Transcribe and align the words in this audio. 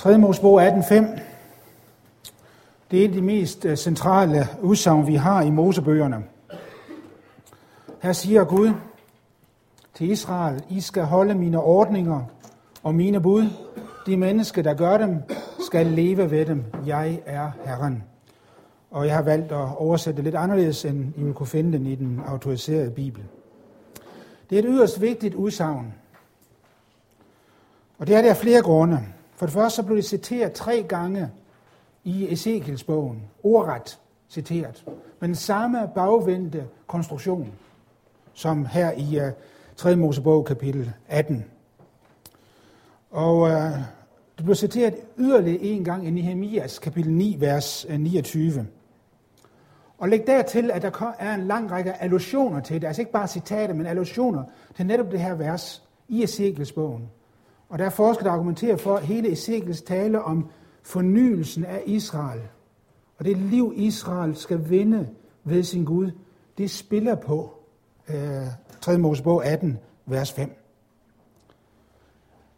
3. 0.00 0.18
Mosebog 0.18 0.62
18.5. 0.68 0.94
Det 2.90 3.00
er 3.00 3.04
et 3.04 3.08
af 3.08 3.12
de 3.12 3.22
mest 3.22 3.64
øh, 3.64 3.76
centrale 3.76 4.48
udsagn, 4.62 5.06
vi 5.06 5.14
har 5.14 5.42
i 5.42 5.50
Mosebøgerne. 5.50 6.24
Her 8.02 8.12
siger 8.12 8.44
Gud 8.44 8.70
til 9.94 10.10
Israel, 10.10 10.62
I 10.68 10.80
skal 10.80 11.02
holde 11.02 11.34
mine 11.34 11.60
ordninger 11.60 12.22
og 12.82 12.94
mine 12.94 13.20
bud. 13.20 13.46
De 14.06 14.16
mennesker, 14.16 14.62
der 14.62 14.74
gør 14.74 14.98
dem, 14.98 15.16
skal 15.66 15.86
leve 15.86 16.30
ved 16.30 16.46
dem. 16.46 16.64
Jeg 16.86 17.20
er 17.26 17.50
Herren. 17.64 18.04
Og 18.90 19.06
jeg 19.06 19.14
har 19.14 19.22
valgt 19.22 19.52
at 19.52 19.76
oversætte 19.76 20.16
det 20.16 20.24
lidt 20.24 20.36
anderledes, 20.36 20.84
end 20.84 21.12
I 21.16 21.22
vil 21.22 21.34
kunne 21.34 21.46
finde 21.46 21.78
den 21.78 21.86
i 21.86 21.94
den 21.94 22.20
autoriserede 22.26 22.90
Bibel. 22.90 23.24
Det 24.50 24.58
er 24.58 24.62
et 24.62 24.68
yderst 24.68 25.00
vigtigt 25.00 25.34
udsagn. 25.34 25.94
Og 27.98 28.06
det 28.06 28.16
er 28.16 28.22
der 28.22 28.34
flere 28.34 28.62
grunde. 28.62 29.00
For 29.40 29.46
det 29.46 29.52
første 29.52 29.76
så 29.76 29.82
blev 29.82 29.96
det 29.96 30.04
citeret 30.04 30.52
tre 30.52 30.84
gange 30.88 31.30
i 32.04 32.32
Ezekiels 32.32 32.84
bogen, 32.84 33.22
ordret 33.42 33.98
citeret, 34.28 34.84
med 35.20 35.28
den 35.28 35.34
samme 35.34 35.90
bagvendte 35.94 36.64
konstruktion, 36.86 37.52
som 38.32 38.66
her 38.66 38.92
i 38.92 39.18
øh, 39.18 39.26
uh, 39.26 39.32
3. 39.76 39.96
Mosebog 39.96 40.44
kapitel 40.44 40.92
18. 41.08 41.44
Og 43.10 43.38
uh, 43.40 43.50
det 44.36 44.44
blev 44.44 44.54
citeret 44.54 44.94
yderligere 45.18 45.62
en 45.62 45.84
gang 45.84 46.06
i 46.06 46.10
Nehemias 46.10 46.78
kapitel 46.78 47.12
9, 47.12 47.36
vers 47.38 47.86
øh, 47.88 48.00
29. 48.00 48.66
Og 49.98 50.08
læg 50.08 50.26
dertil, 50.26 50.70
at 50.70 50.82
der 50.82 51.14
er 51.18 51.34
en 51.34 51.46
lang 51.46 51.70
række 51.70 51.92
allusioner 52.02 52.60
til 52.60 52.80
det, 52.80 52.86
altså 52.86 53.02
ikke 53.02 53.12
bare 53.12 53.28
citater, 53.28 53.74
men 53.74 53.86
allusioner 53.86 54.44
til 54.76 54.86
netop 54.86 55.10
det 55.10 55.20
her 55.20 55.34
vers 55.34 55.82
i 56.08 56.22
Ezekiels 56.22 56.72
bogen. 56.72 57.10
Og 57.70 57.78
der 57.78 57.84
er 57.84 57.90
forskere, 57.90 58.24
der 58.24 58.32
argumenterer 58.32 58.76
for 58.76 58.98
hele 58.98 59.32
Ezekiels 59.32 59.82
tale 59.82 60.22
om 60.22 60.50
fornyelsen 60.82 61.64
af 61.64 61.82
Israel. 61.86 62.40
Og 63.18 63.24
det 63.24 63.36
liv, 63.36 63.72
Israel 63.76 64.36
skal 64.36 64.70
vinde 64.70 65.08
ved 65.44 65.62
sin 65.62 65.84
Gud, 65.84 66.10
det 66.58 66.70
spiller 66.70 67.14
på 67.14 67.54
øh, 68.08 68.46
3. 68.80 68.98
Mosebog 68.98 69.44
18, 69.44 69.78
vers 70.06 70.32
5. 70.32 70.56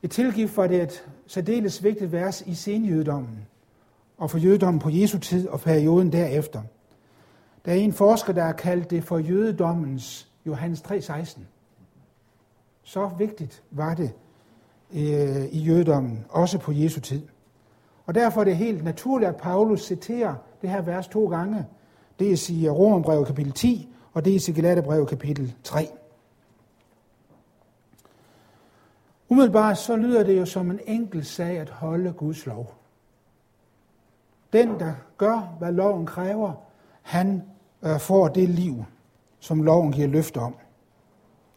Et 0.03 0.11
tilgift 0.11 0.53
for 0.53 0.67
det 0.67 0.83
et 0.83 1.07
særdeles 1.27 1.85
vigtigt 1.85 2.13
vers 2.13 2.41
i 2.47 2.55
senjødommen, 2.55 3.47
og 4.19 4.31
for 4.31 4.39
jødedommen 4.39 4.81
på 4.81 4.91
Jesu 4.91 5.19
tid 5.19 5.49
og 5.49 5.61
perioden 5.61 6.13
derefter. 6.13 6.63
Der 7.65 7.73
er 7.73 7.77
en 7.77 7.93
forsker, 7.93 8.33
der 8.33 8.45
har 8.45 8.53
kaldt 8.53 8.91
det 8.91 9.05
for 9.05 9.19
jødedommens 9.19 10.29
Johannes 10.47 10.81
3,16. 10.81 11.41
Så 12.83 13.11
vigtigt 13.19 13.63
var 13.71 13.95
det 13.95 14.13
øh, 14.95 15.45
i 15.45 15.59
jødedommen, 15.59 16.25
også 16.29 16.59
på 16.59 16.73
Jesu 16.73 17.01
tid. 17.01 17.23
Og 18.07 18.15
derfor 18.15 18.41
er 18.41 18.45
det 18.45 18.57
helt 18.57 18.85
naturligt, 18.85 19.29
at 19.29 19.37
Paulus 19.37 19.83
citerer 19.87 20.35
det 20.63 20.71
her 20.71 20.83
vers 20.83 21.09
to 21.09 21.27
gange. 21.27 21.67
Det 22.19 22.33
er 22.33 22.51
i 22.51 22.69
Romerbrevet 22.69 23.27
kapitel 23.27 23.53
10, 23.53 23.89
og 24.13 24.25
det 24.25 24.35
er 24.35 24.49
i 24.49 24.53
Galaterbrevet 24.53 25.09
kapitel 25.09 25.55
3. 25.65 25.89
Umiddelbart 29.29 29.79
så 29.79 29.97
lyder 29.97 30.23
det 30.23 30.39
jo 30.39 30.45
som 30.45 30.71
en 30.71 30.81
enkelt 30.87 31.27
sag 31.27 31.59
at 31.59 31.71
holde 31.71 32.13
Guds 32.13 32.47
lov. 32.47 32.75
Den, 34.53 34.81
der 34.81 34.93
gør, 35.19 35.57
hvad 35.59 35.73
loven 35.73 36.07
kræver, 36.07 36.53
han 37.03 37.43
øh, 37.83 38.01
får 38.01 38.29
det 38.29 38.49
liv, 38.49 38.85
som 39.41 39.63
loven 39.63 39.93
giver 39.93 40.09
løfte 40.09 40.39
om. 40.39 40.55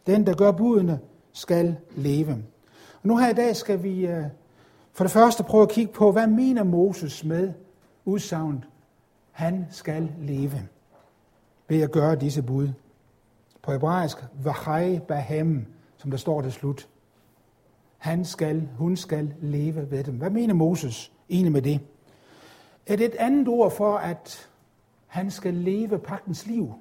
Den, 0.06 0.26
der 0.26 0.34
gør 0.34 0.52
budene, 0.52 1.00
skal 1.32 1.76
leve. 1.96 2.44
Nu 3.06 3.16
her 3.16 3.28
i 3.28 3.34
dag 3.34 3.56
skal 3.56 3.82
vi 3.82 4.06
øh, 4.06 4.24
for 4.92 5.04
det 5.04 5.10
første 5.10 5.44
prøve 5.44 5.62
at 5.62 5.68
kigge 5.68 5.92
på, 5.92 6.12
hvad 6.12 6.26
mener 6.26 6.62
Moses 6.62 7.24
med 7.24 7.52
udsagnet, 8.04 8.68
han 9.30 9.66
skal 9.70 10.12
leve 10.18 10.68
ved 11.68 11.82
at 11.82 11.90
gøre 11.90 12.16
disse 12.16 12.42
bud. 12.42 12.68
På 13.62 13.72
hebraisk, 13.72 14.16
vahai 14.44 14.98
bahem, 14.98 15.66
som 15.96 16.10
der 16.10 16.18
står 16.18 16.42
til 16.42 16.52
slut. 16.52 16.88
Han 17.98 18.24
skal, 18.24 18.68
hun 18.78 18.96
skal 18.96 19.34
leve 19.40 19.90
ved 19.90 20.04
dem. 20.04 20.14
Hvad 20.14 20.30
mener 20.30 20.54
Moses 20.54 21.12
egentlig 21.30 21.52
med 21.52 21.62
det? 21.62 21.80
Er 22.86 22.96
det 22.96 23.06
et 23.06 23.14
andet 23.14 23.48
ord 23.48 23.70
for, 23.70 23.96
at 23.96 24.48
han 25.06 25.30
skal 25.30 25.54
leve 25.54 25.98
pagtens 25.98 26.46
liv? 26.46 26.74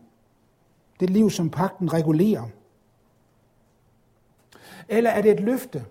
Det 0.99 1.09
liv, 1.09 1.29
som 1.29 1.49
pagten 1.49 1.94
regulerer. 1.94 2.44
Eller 4.89 5.09
er 5.09 5.22
det 5.22 5.31
et 5.31 5.39
løfte 5.39 5.85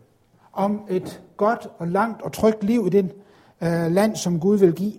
om 0.54 0.86
et 0.88 1.22
godt 1.36 1.68
og 1.78 1.88
langt 1.88 2.22
og 2.22 2.32
trygt 2.32 2.64
liv 2.64 2.86
i 2.86 2.90
det 2.90 3.14
øh, 3.62 3.92
land, 3.92 4.16
som 4.16 4.40
Gud 4.40 4.58
vil 4.58 4.74
give? 4.74 4.98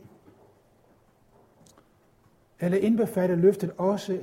Eller 2.59 2.77
indbefatter 2.77 3.35
løftet 3.35 3.71
også 3.77 4.19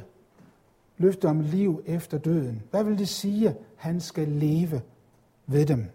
løftet 0.96 1.30
om 1.30 1.40
liv 1.40 1.82
efter 1.86 2.18
døden? 2.18 2.62
Hvad 2.70 2.84
vil 2.84 2.98
det 2.98 3.08
sige, 3.08 3.48
at 3.48 3.56
han 3.76 4.00
skal 4.00 4.28
leve 4.28 4.80
ved 5.46 5.66
dem? 5.66 5.86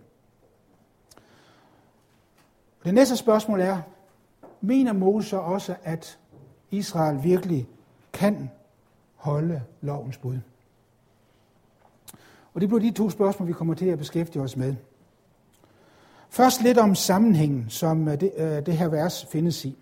Det 2.83 2.93
næste 2.93 3.17
spørgsmål 3.17 3.61
er, 3.61 3.81
mener 4.61 4.93
Moses 4.93 5.33
også, 5.33 5.75
at 5.83 6.19
Israel 6.71 7.23
virkelig 7.23 7.67
kan 8.13 8.49
holde 9.15 9.61
lovens 9.81 10.17
bud? 10.17 10.39
Og 12.53 12.61
det 12.61 12.69
bliver 12.69 12.81
de 12.81 12.91
to 12.91 13.09
spørgsmål, 13.09 13.47
vi 13.47 13.53
kommer 13.53 13.73
til 13.73 13.85
at 13.85 13.97
beskæftige 13.97 14.41
os 14.41 14.57
med. 14.57 14.75
Først 16.37 16.61
lidt 16.61 16.77
om 16.77 16.95
sammenhængen, 16.95 17.65
som 17.69 18.07
øh, 18.07 18.21
det, 18.21 18.31
øh, 18.37 18.65
det 18.65 18.77
her 18.77 18.87
vers 18.87 19.25
findes 19.25 19.65
i. 19.65 19.77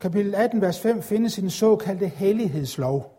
Kapitel 0.00 0.34
18, 0.34 0.60
vers 0.60 0.80
5 0.80 1.02
findes 1.02 1.38
i 1.38 1.40
den 1.40 1.50
såkaldte 1.50 2.08
hellighedslov 2.08 3.18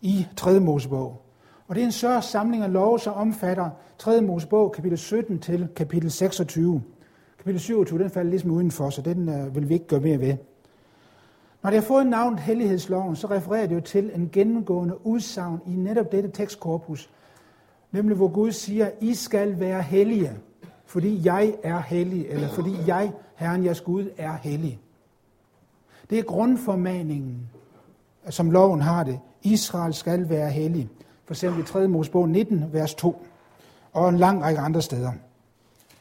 i 0.00 0.26
3. 0.36 0.60
Mosebog. 0.60 1.22
Og 1.66 1.74
det 1.74 1.80
er 1.80 1.84
en 1.84 1.92
større 1.92 2.22
samling 2.22 2.62
af 2.62 2.72
lov, 2.72 2.98
som 2.98 3.14
omfatter 3.14 3.70
3. 3.98 4.20
Mosebog, 4.20 4.72
kapitel 4.72 4.98
17 4.98 5.38
til 5.38 5.68
kapitel 5.76 6.10
26. 6.10 6.82
Kapitel 7.38 7.60
27, 7.60 7.98
den 7.98 8.10
falder 8.10 8.30
ligesom 8.30 8.50
udenfor, 8.50 8.90
så 8.90 9.02
den 9.02 9.28
øh, 9.28 9.54
vil 9.54 9.68
vi 9.68 9.74
ikke 9.74 9.86
gøre 9.86 10.00
mere 10.00 10.20
ved. 10.20 10.36
Når 11.62 11.70
det 11.70 11.80
har 11.80 11.86
fået 11.86 12.06
navnet 12.06 12.40
Hellighedsloven, 12.40 13.16
så 13.16 13.26
refererer 13.26 13.66
det 13.66 13.74
jo 13.74 13.80
til 13.80 14.10
en 14.14 14.28
gennemgående 14.32 15.06
udsagn 15.06 15.60
i 15.66 15.70
netop 15.70 16.12
dette 16.12 16.30
tekstkorpus, 16.30 17.10
nemlig 17.92 18.16
hvor 18.16 18.28
Gud 18.28 18.52
siger, 18.52 18.90
I 19.00 19.14
skal 19.14 19.60
være 19.60 19.82
hellige, 19.82 20.32
fordi 20.88 21.20
jeg 21.26 21.54
er 21.62 21.80
hellig, 21.80 22.26
eller 22.28 22.48
fordi 22.48 22.76
jeg, 22.86 23.12
Herren 23.34 23.64
jeres 23.64 23.80
Gud, 23.80 24.10
er 24.16 24.32
hellig. 24.32 24.80
Det 26.10 26.18
er 26.18 26.22
grundformaningen, 26.22 27.50
som 28.30 28.50
loven 28.50 28.80
har 28.80 29.04
det. 29.04 29.20
Israel 29.42 29.94
skal 29.94 30.28
være 30.28 30.50
hellig. 30.50 30.88
For 31.24 31.32
eksempel 31.34 31.62
i 31.62 31.66
3. 31.66 31.88
Mosebog 31.88 32.28
19, 32.28 32.72
vers 32.72 32.94
2, 32.94 33.26
og 33.92 34.08
en 34.08 34.16
lang 34.16 34.42
række 34.42 34.60
andre 34.60 34.82
steder. 34.82 35.12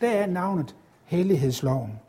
Der 0.02 0.10
er 0.10 0.28
navnet 0.28 0.76
Hellighedsloven. 1.06 2.00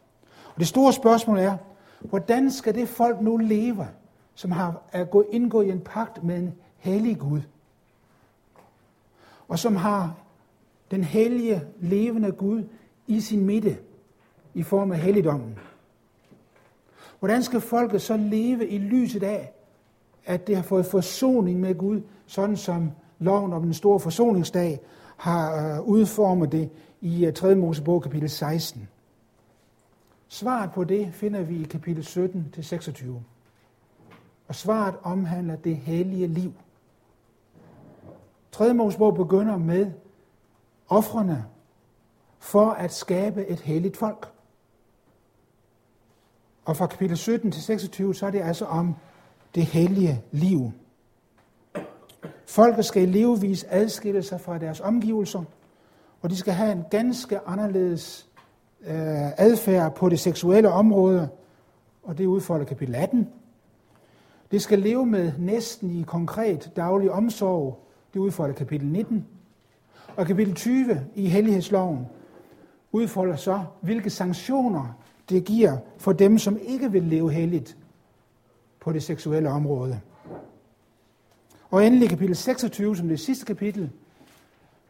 Og 0.55 0.59
det 0.59 0.69
store 0.69 0.93
spørgsmål 0.93 1.39
er, 1.39 1.57
hvordan 2.01 2.51
skal 2.51 2.75
det 2.75 2.89
folk 2.89 3.21
nu 3.21 3.37
leve, 3.37 3.89
som 4.35 4.51
har 4.51 4.83
er 4.93 5.05
gået 5.05 5.27
indgået 5.31 5.67
i 5.67 5.71
en 5.71 5.81
pagt 5.81 6.25
med 6.25 6.39
en 6.39 6.55
hellig 6.77 7.19
Gud, 7.19 7.41
og 9.49 9.59
som 9.59 9.77
har 9.77 10.15
den 10.91 11.05
hellige, 11.05 11.63
levende 11.81 12.33
Gud 12.33 12.63
i 13.07 13.21
sin 13.21 13.47
midte 13.47 13.79
i 14.55 14.63
form 14.63 14.93
af 14.93 14.99
helligdommen. 14.99 15.59
Hvordan 17.19 17.43
skal 17.43 17.61
folket 17.61 18.03
så 18.03 18.17
leve 18.17 18.69
i 18.69 18.79
lyset 18.79 19.23
af, 19.23 19.53
at 20.27 20.47
det 20.47 20.57
har 20.57 20.63
fået 20.63 20.87
forsoning 20.87 21.61
med 21.61 21.75
Gud, 21.75 22.01
sådan 22.27 22.57
som 22.57 22.91
loven 23.19 23.53
om 23.53 23.63
den 23.63 23.75
store 23.75 24.01
forsoningsdag 24.01 24.81
har 25.17 25.77
øh, 25.77 25.89
udformet 25.89 26.53
det 26.53 26.71
i 27.01 27.27
øh, 27.27 27.33
3. 27.33 27.55
Mosebog 27.55 28.03
kapitel 28.03 28.31
16. 28.31 28.89
Svaret 30.29 30.73
på 30.73 30.85
det 30.85 31.09
finder 31.13 31.43
vi 31.43 31.63
i 31.63 31.65
kapitel 31.65 32.05
17 32.05 32.51
til 32.53 32.65
26. 32.65 33.23
Og 34.49 34.55
svaret 34.55 34.95
omhandler 35.03 35.57
det 35.57 35.77
hellige 35.77 36.27
liv. 36.27 36.53
3. 38.53 38.75
Mosebog 38.75 39.15
begynder 39.15 39.57
med 39.57 39.91
offrene 40.89 41.45
for 42.39 42.71
at 42.71 42.93
skabe 42.93 43.47
et 43.47 43.61
helligt 43.61 43.97
folk. 43.97 44.33
Og 46.65 46.77
fra 46.77 46.87
kapitel 46.87 47.17
17 47.17 47.53
til 47.53 47.63
26, 47.63 48.15
så 48.15 48.27
er 48.27 48.31
det 48.31 48.41
altså 48.41 48.65
om 48.65 48.95
det 49.55 49.65
hellige 49.65 50.23
liv. 50.31 50.73
Folket 52.47 52.85
skal 52.85 53.03
i 53.03 53.07
levevis 53.07 53.67
adskille 53.69 54.23
sig 54.23 54.41
fra 54.41 54.59
deres 54.59 54.81
omgivelser, 54.81 55.45
og 56.23 56.31
de 56.31 56.37
skal 56.37 56.53
have 56.53 56.73
en 56.73 56.85
ganske 56.91 57.41
anderledes 57.47 58.29
øh, 58.81 59.31
adfærd 59.37 59.95
på 59.95 60.09
det 60.09 60.21
seksuelle 60.21 60.69
område, 60.69 61.29
og 62.03 62.19
det 62.19 62.27
udfolder 62.27 62.65
kapitel 62.65 62.95
18. 62.95 63.29
Det 64.51 64.63
skal 64.63 64.79
leve 64.79 65.07
med 65.07 65.33
næsten 65.39 65.91
i 65.91 66.03
konkret 66.03 66.73
daglig 66.77 67.11
omsorg, 67.11 67.85
det 68.15 68.21
udfolder 68.21 68.55
kapitel 68.55 68.89
19. 68.89 69.27
Og 70.19 70.27
kapitel 70.27 70.55
20 70.55 71.07
i 71.15 71.29
Hellighedsloven 71.29 72.07
udfolder 72.93 73.37
så, 73.37 73.65
hvilke 73.81 74.11
sanktioner 74.11 74.99
det 75.29 75.45
giver 75.45 75.77
for 75.99 76.13
dem, 76.13 76.39
som 76.39 76.59
ikke 76.63 76.93
vil 76.93 77.03
leve 77.03 77.33
helligt 77.33 77.77
på 78.81 78.93
det 78.93 79.03
seksuelle 79.03 79.51
område. 79.51 80.01
Og 81.71 81.87
endelig 81.87 82.09
kapitel 82.09 82.37
26, 82.37 82.97
som 82.97 83.09
det 83.09 83.21
sidste 83.21 83.47
kapitel, 83.47 83.91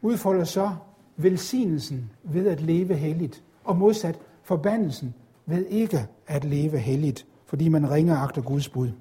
udfolder 0.01 0.43
så 0.43 0.71
velsignelsen 1.17 2.11
ved 2.23 2.47
at 2.47 2.61
leve 2.61 2.95
helligt, 2.95 3.43
og 3.63 3.77
modsat 3.77 4.19
forbandelsen 4.43 5.13
ved 5.45 5.65
ikke 5.65 6.07
at 6.27 6.43
leve 6.43 6.77
helligt, 6.77 7.25
fordi 7.45 7.69
man 7.69 7.91
ringer 7.91 8.17
agter 8.17 8.41
Guds 8.41 8.69
bud. 8.69 8.91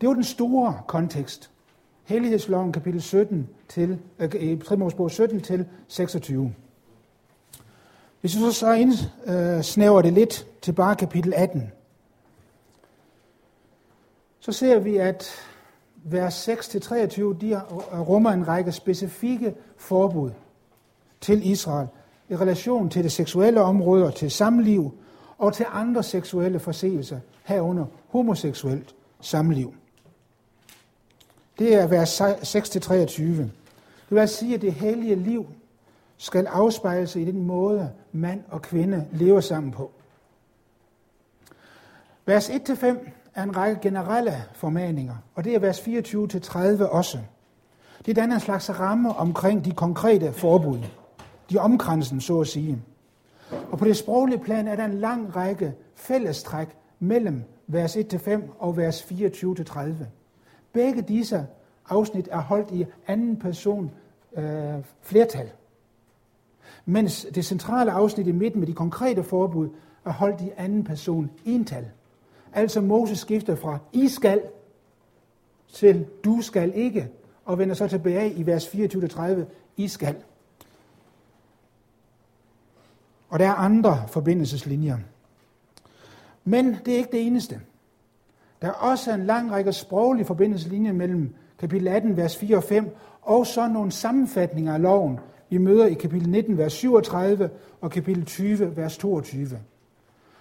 Det 0.00 0.08
var 0.08 0.14
den 0.14 0.24
store 0.24 0.80
kontekst. 0.86 1.50
Hellighedsloven 2.10 2.72
kapitel 2.72 3.02
17 3.02 3.48
til, 3.68 3.98
øh, 4.18 4.60
3. 4.60 5.08
17 5.10 5.40
til 5.40 5.66
26. 5.88 6.54
Hvis 8.20 8.36
vi 8.36 8.40
så, 8.40 8.52
så 8.52 8.72
indsnæver 8.72 9.98
øh, 9.98 10.04
det 10.04 10.12
lidt 10.12 10.46
til 10.62 10.72
bare 10.72 10.96
kapitel 10.96 11.34
18, 11.36 11.72
så 14.40 14.52
ser 14.52 14.78
vi, 14.78 14.96
at 14.96 15.30
vers 16.04 16.48
6-23 16.48 16.52
de 17.40 17.50
øh, 17.50 18.00
rummer 18.00 18.30
en 18.30 18.48
række 18.48 18.72
specifikke 18.72 19.54
forbud 19.76 20.30
til 21.20 21.50
Israel 21.50 21.88
i 22.28 22.36
relation 22.36 22.90
til 22.90 23.04
det 23.04 23.12
seksuelle 23.12 23.60
område 23.60 24.06
og 24.06 24.14
til 24.14 24.30
samliv 24.30 24.92
og 25.38 25.52
til 25.54 25.66
andre 25.72 26.02
seksuelle 26.02 26.58
forseelser, 26.58 27.20
herunder 27.44 27.86
homoseksuelt 28.08 28.94
samliv. 29.20 29.74
Det 31.60 31.74
er 31.74 31.86
vers 31.86 32.20
6-23. 32.20 33.22
Det 33.22 33.50
vil 34.10 34.18
altså 34.18 34.36
sige, 34.36 34.54
at 34.54 34.62
det 34.62 34.72
hellige 34.72 35.14
liv 35.14 35.46
skal 36.16 36.46
afspejle 36.46 37.06
sig 37.06 37.22
i 37.22 37.24
den 37.24 37.42
måde, 37.42 37.90
mand 38.12 38.42
og 38.48 38.62
kvinde 38.62 39.06
lever 39.12 39.40
sammen 39.40 39.72
på. 39.72 39.90
Vers 42.26 42.50
1-5 42.50 42.86
er 43.34 43.42
en 43.42 43.56
række 43.56 43.80
generelle 43.82 44.44
formaninger, 44.54 45.14
og 45.34 45.44
det 45.44 45.54
er 45.54 45.58
vers 45.58 45.80
24-30 45.80 46.84
også. 46.84 47.18
Det 48.06 48.16
danner 48.16 48.34
en 48.34 48.40
slags 48.40 48.70
ramme 48.70 49.16
omkring 49.16 49.64
de 49.64 49.72
konkrete 49.72 50.32
forbud, 50.32 50.78
de 51.50 51.58
omkransen, 51.58 52.20
så 52.20 52.40
at 52.40 52.48
sige. 52.48 52.82
Og 53.70 53.78
på 53.78 53.84
det 53.84 53.96
sproglige 53.96 54.38
plan 54.38 54.68
er 54.68 54.76
der 54.76 54.84
en 54.84 54.94
lang 54.94 55.36
række 55.36 55.74
fællestræk 55.94 56.68
mellem 56.98 57.42
vers 57.66 57.96
1-5 57.96 58.40
og 58.58 58.76
vers 58.76 59.02
24-30. 59.02 60.04
Begge 60.72 61.02
disse 61.02 61.46
afsnit 61.88 62.28
er 62.30 62.40
holdt 62.40 62.70
i 62.70 62.86
anden 63.06 63.36
person 63.36 63.90
øh, 64.36 64.84
flertal 65.02 65.50
mens 66.84 67.26
det 67.34 67.44
centrale 67.44 67.92
afsnit 67.92 68.26
i 68.26 68.32
midten 68.32 68.60
med 68.60 68.68
de 68.68 68.74
konkrete 68.74 69.22
forbud 69.22 69.68
er 70.04 70.12
holdt 70.12 70.40
i 70.40 70.50
anden 70.56 70.84
person 70.84 71.30
ental. 71.44 71.90
Altså 72.52 72.80
Moses 72.80 73.18
skifter 73.18 73.54
fra 73.54 73.78
I 73.92 74.08
skal 74.08 74.42
til 75.72 76.06
du 76.24 76.40
skal 76.42 76.74
ikke, 76.74 77.08
og 77.44 77.58
vender 77.58 77.74
så 77.74 77.88
tilbage 77.88 78.32
i 78.32 78.46
vers 78.46 78.66
24-30, 78.66 79.40
I 79.76 79.88
skal. 79.88 80.16
Og 83.28 83.38
der 83.38 83.46
er 83.46 83.54
andre 83.54 84.04
forbindelseslinjer. 84.08 84.98
Men 86.44 86.76
det 86.84 86.94
er 86.94 86.98
ikke 86.98 87.12
det 87.12 87.26
eneste. 87.26 87.60
Der 88.62 88.68
er 88.68 88.72
også 88.72 89.14
en 89.14 89.26
lang 89.26 89.52
række 89.52 89.72
sproglige 89.72 90.26
forbindelseslinjer 90.26 90.92
mellem 90.92 91.34
kapitel 91.58 91.88
18, 91.88 92.16
vers 92.16 92.36
4 92.36 92.56
og 92.56 92.64
5, 92.64 92.96
og 93.22 93.46
så 93.46 93.68
nogle 93.68 93.92
sammenfatninger 93.92 94.74
af 94.74 94.82
loven, 94.82 95.18
vi 95.50 95.58
møder 95.58 95.86
i 95.86 95.94
kapitel 95.94 96.30
19, 96.30 96.58
vers 96.58 96.72
37 96.72 97.50
og 97.80 97.90
kapitel 97.90 98.24
20, 98.24 98.76
vers 98.76 98.98
22. 98.98 99.58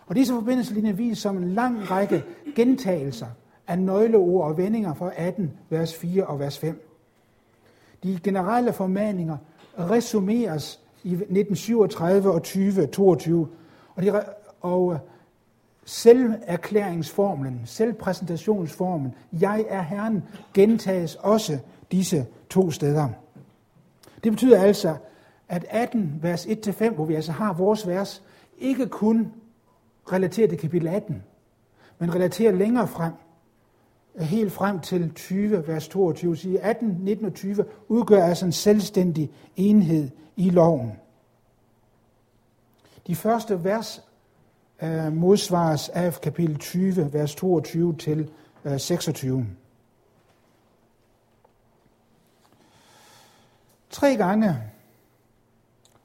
Og 0.08 0.16
disse 0.16 0.34
forbindelseslinjer 0.34 0.94
viser 0.94 1.22
som 1.22 1.38
en 1.38 1.54
lang 1.54 1.92
række 1.92 2.24
gentagelser 2.56 3.28
af 3.68 3.80
nøgleord 3.80 4.48
og 4.48 4.58
vendinger 4.58 4.94
fra 4.94 5.12
18, 5.16 5.52
vers 5.70 5.96
4 5.96 6.26
og 6.26 6.40
vers 6.40 6.60
5. 6.60 6.86
De 8.04 8.20
generelle 8.24 8.74
formaninger 8.74 9.38
resumeres 9.80 10.80
i 11.04 11.14
1937 11.14 12.32
og 12.32 12.44
2022, 12.44 13.48
og, 13.96 14.04
de, 14.04 14.24
og 14.62 14.94
øh, 14.94 15.00
selverklæringsformlen, 15.90 17.62
selvpræsentationsformen, 17.66 19.14
jeg 19.34 19.66
er 19.70 19.82
Herren, 19.82 20.24
gentages 20.54 21.16
også 21.16 21.60
disse 21.92 22.26
to 22.50 22.72
steder. 22.72 23.10
Det 24.24 24.32
betyder 24.32 24.62
altså, 24.62 24.96
at 25.48 25.66
18, 25.70 26.20
vers 26.22 26.46
1-5, 26.46 26.90
hvor 26.90 27.06
vi 27.06 27.16
altså 27.16 27.32
har 27.32 27.54
vores 27.54 27.88
vers, 27.88 28.24
ikke 28.58 28.88
kun 28.88 29.32
relaterer 30.12 30.48
til 30.48 30.58
kapitel 30.58 30.88
18, 30.88 31.24
men 32.00 32.16
relaterer 32.16 32.52
længere 32.52 32.88
frem, 32.88 33.14
helt 34.20 34.52
frem 34.52 34.80
til 34.80 35.14
20, 35.14 35.68
vers 35.68 35.88
22, 35.88 36.38
siger 36.38 36.60
18, 36.62 36.98
19 37.02 37.26
og 37.26 37.34
20 37.34 37.66
udgør 37.88 38.24
altså 38.24 38.46
en 38.46 38.52
selvstændig 38.52 39.32
enhed 39.56 40.10
i 40.36 40.50
loven. 40.50 40.92
De 43.08 43.16
første 43.16 43.64
vers 43.64 44.09
uh, 44.82 45.14
modsvares 45.14 45.90
af 45.90 46.22
kapitel 46.22 46.58
20, 46.58 47.14
vers 47.14 47.36
22 47.36 47.96
til 47.98 48.30
øh, 48.66 48.80
26. 48.80 49.46
Tre 53.90 54.16
gange, 54.16 54.56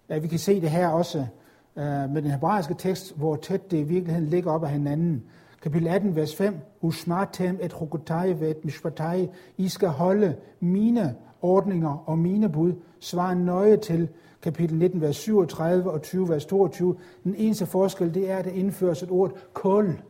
ja, 0.08 0.18
vi 0.18 0.28
kan 0.28 0.38
se 0.38 0.60
det 0.60 0.70
her 0.70 0.88
også 0.88 1.18
uh, 1.18 1.82
med 1.84 2.22
den 2.22 2.30
hebraiske 2.30 2.74
tekst, 2.78 3.16
hvor 3.16 3.36
tæt 3.36 3.70
det 3.70 3.78
i 3.78 3.82
virkeligheden 3.82 4.28
ligger 4.28 4.52
op 4.52 4.64
af 4.64 4.70
hinanden. 4.70 5.24
Kapitel 5.62 5.88
18, 5.88 6.16
vers 6.16 6.36
5. 6.36 6.58
Usmartem 6.80 7.58
et 7.62 7.80
rokotai 7.80 8.40
vet 8.40 8.64
mishpatai. 8.64 9.28
I 9.56 9.68
skal 9.68 9.88
holde 9.88 10.36
mine 10.60 11.16
ordninger 11.42 12.02
og 12.06 12.18
mine 12.18 12.48
bud. 12.48 12.72
Svar 13.00 13.34
nøje 13.34 13.76
til 13.76 14.08
kapitel 14.44 14.76
19, 14.76 15.00
vers 15.00 15.16
37 15.16 15.90
og 15.90 16.02
20, 16.02 16.28
vers 16.28 16.46
22. 16.46 16.96
Den 17.24 17.34
eneste 17.34 17.66
forskel, 17.66 18.14
det 18.14 18.30
er, 18.30 18.36
at 18.36 18.44
der 18.44 18.50
indføres 18.50 19.02
et 19.02 19.10
ord 19.10 19.32
kul 19.52 20.00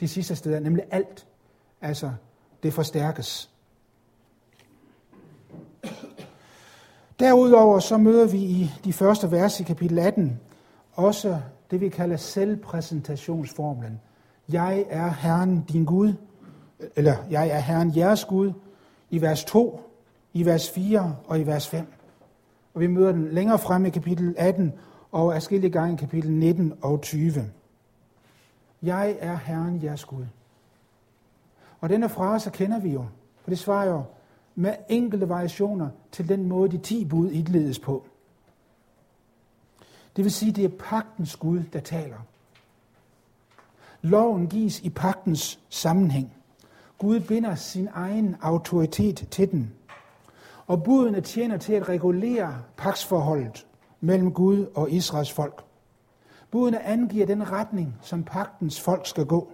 de 0.00 0.08
sidste 0.08 0.36
steder, 0.36 0.60
nemlig 0.60 0.84
alt. 0.90 1.26
Altså, 1.80 2.10
det 2.62 2.72
forstærkes. 2.72 3.50
Derudover 7.20 7.78
så 7.78 7.96
møder 7.96 8.26
vi 8.26 8.38
i 8.38 8.70
de 8.84 8.92
første 8.92 9.30
vers 9.30 9.60
i 9.60 9.62
kapitel 9.62 9.98
18 9.98 10.40
også 10.92 11.38
det, 11.70 11.80
vi 11.80 11.88
kalder 11.88 12.16
selvpræsentationsformlen. 12.16 14.00
Jeg 14.48 14.84
er 14.90 15.10
Herren 15.10 15.64
din 15.72 15.84
Gud, 15.84 16.12
eller 16.96 17.16
jeg 17.30 17.48
er 17.48 17.58
Herren 17.58 17.92
jeres 17.96 18.24
Gud, 18.24 18.52
i 19.10 19.20
vers 19.20 19.44
2, 19.44 19.80
i 20.32 20.46
vers 20.46 20.70
4 20.70 21.16
og 21.26 21.40
i 21.40 21.46
vers 21.46 21.68
5. 21.68 21.86
Og 22.74 22.80
vi 22.80 22.86
møder 22.86 23.12
den 23.12 23.28
længere 23.28 23.58
frem 23.58 23.86
i 23.86 23.90
kapitel 23.90 24.34
18 24.38 24.72
og 25.12 25.34
afskillige 25.34 25.70
gange 25.70 25.94
i 25.94 25.96
kapitel 25.96 26.30
19 26.32 26.74
og 26.82 27.00
20. 27.02 27.50
Jeg 28.82 29.16
er 29.20 29.36
Herren 29.36 29.82
jeres 29.82 30.04
Gud. 30.04 30.24
Og 31.80 31.88
denne 31.88 32.08
frase 32.08 32.50
kender 32.50 32.80
vi 32.80 32.92
jo, 32.92 33.06
for 33.42 33.50
det 33.50 33.58
svarer 33.58 33.86
jo 33.86 34.02
med 34.54 34.74
enkelte 34.88 35.28
variationer 35.28 35.88
til 36.12 36.28
den 36.28 36.48
måde, 36.48 36.70
de 36.70 36.78
ti 36.78 37.04
bud 37.04 37.30
indledes 37.30 37.78
på. 37.78 38.06
Det 40.16 40.24
vil 40.24 40.32
sige, 40.32 40.52
det 40.52 40.64
er 40.64 40.78
pagtens 40.78 41.36
Gud, 41.36 41.62
der 41.72 41.80
taler. 41.80 42.16
Loven 44.02 44.46
gives 44.46 44.80
i 44.80 44.90
pagtens 44.90 45.60
sammenhæng. 45.68 46.32
Gud 46.98 47.20
binder 47.20 47.54
sin 47.54 47.88
egen 47.92 48.36
autoritet 48.40 49.28
til 49.30 49.50
den. 49.50 49.72
Og 50.66 50.82
budene 50.82 51.20
tjener 51.20 51.56
til 51.56 51.72
at 51.72 51.88
regulere 51.88 52.62
paksforholdet 52.76 53.66
mellem 54.00 54.32
Gud 54.32 54.66
og 54.74 54.90
Israels 54.90 55.32
folk. 55.32 55.64
Budene 56.50 56.82
angiver 56.82 57.26
den 57.26 57.52
retning, 57.52 57.98
som 58.00 58.24
pagtens 58.24 58.80
folk 58.80 59.06
skal 59.06 59.26
gå. 59.26 59.52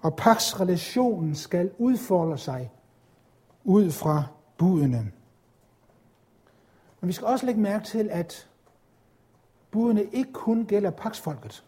Og 0.00 0.16
paksrelationen 0.16 1.34
skal 1.34 1.70
udfolde 1.78 2.38
sig 2.38 2.70
ud 3.64 3.90
fra 3.90 4.24
budene. 4.58 5.12
Men 7.00 7.08
vi 7.08 7.12
skal 7.12 7.26
også 7.26 7.46
lægge 7.46 7.60
mærke 7.60 7.84
til, 7.84 8.08
at 8.12 8.48
budene 9.70 10.04
ikke 10.04 10.32
kun 10.32 10.64
gælder 10.64 10.90
paksfolket. 10.90 11.64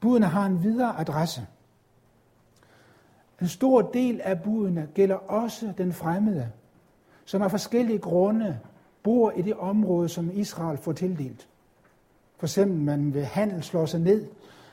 Budene 0.00 0.26
har 0.26 0.46
en 0.46 0.62
videre 0.62 1.00
adresse. 1.00 1.46
En 3.42 3.48
stor 3.48 3.82
del 3.82 4.20
af 4.24 4.42
budene 4.42 4.88
gælder 4.94 5.14
også 5.14 5.72
den 5.78 5.92
fremmede, 5.92 6.48
som 7.24 7.42
af 7.42 7.50
forskellige 7.50 7.98
grunde 7.98 8.58
bor 9.02 9.30
i 9.36 9.42
det 9.42 9.54
område, 9.54 10.08
som 10.08 10.30
Israel 10.34 10.78
får 10.78 10.92
tildelt. 10.92 11.48
For 12.36 12.46
eksempel 12.46 12.78
man 12.78 13.14
ved 13.14 13.24
handel 13.24 13.62
slår 13.62 13.86
sig 13.86 14.00
ned 14.00 14.26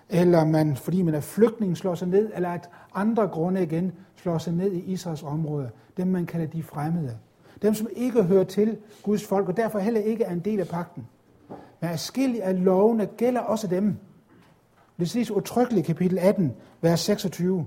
eller 0.10 0.46
man, 0.46 0.76
fordi 0.76 1.02
man 1.02 1.16
er 1.16 1.20
flygtning, 1.20 1.78
slår 1.78 1.96
sig 1.96 2.08
ned, 2.08 2.32
eller 2.36 2.50
at 2.50 2.70
andre 2.94 3.28
grunde 3.28 3.64
igen 3.64 3.92
slår 4.16 4.38
sig 4.38 4.54
ned 4.54 4.72
i 4.72 4.80
Israels 4.80 5.24
område, 5.24 5.70
dem 5.98 6.08
man 6.08 6.26
kalder 6.26 6.48
de 6.48 6.64
fremmede. 6.64 7.18
Dem, 7.62 7.74
som 7.74 7.88
ikke 7.96 8.24
hører 8.24 8.44
til 8.44 8.78
Guds 9.04 9.26
folk, 9.26 9.50
og 9.50 9.58
derfor 9.58 9.80
heller 9.80 10.02
ikke 10.02 10.24
er 10.24 10.34
en 10.34 10.40
del 10.40 10.60
af 10.60 10.68
pakten. 10.68 11.08
Men 11.82 11.90
afskillige 11.90 12.44
af 12.44 12.64
lovene 12.64 13.06
gælder 13.06 13.42
også 13.42 13.68
dem. 13.68 13.98
Det 15.00 15.10
siges 15.10 15.32
utryggeligt 15.32 15.90
i 15.90 15.92
kapitel 15.92 16.20
18, 16.20 16.54
vers 16.82 17.00
26, 17.00 17.66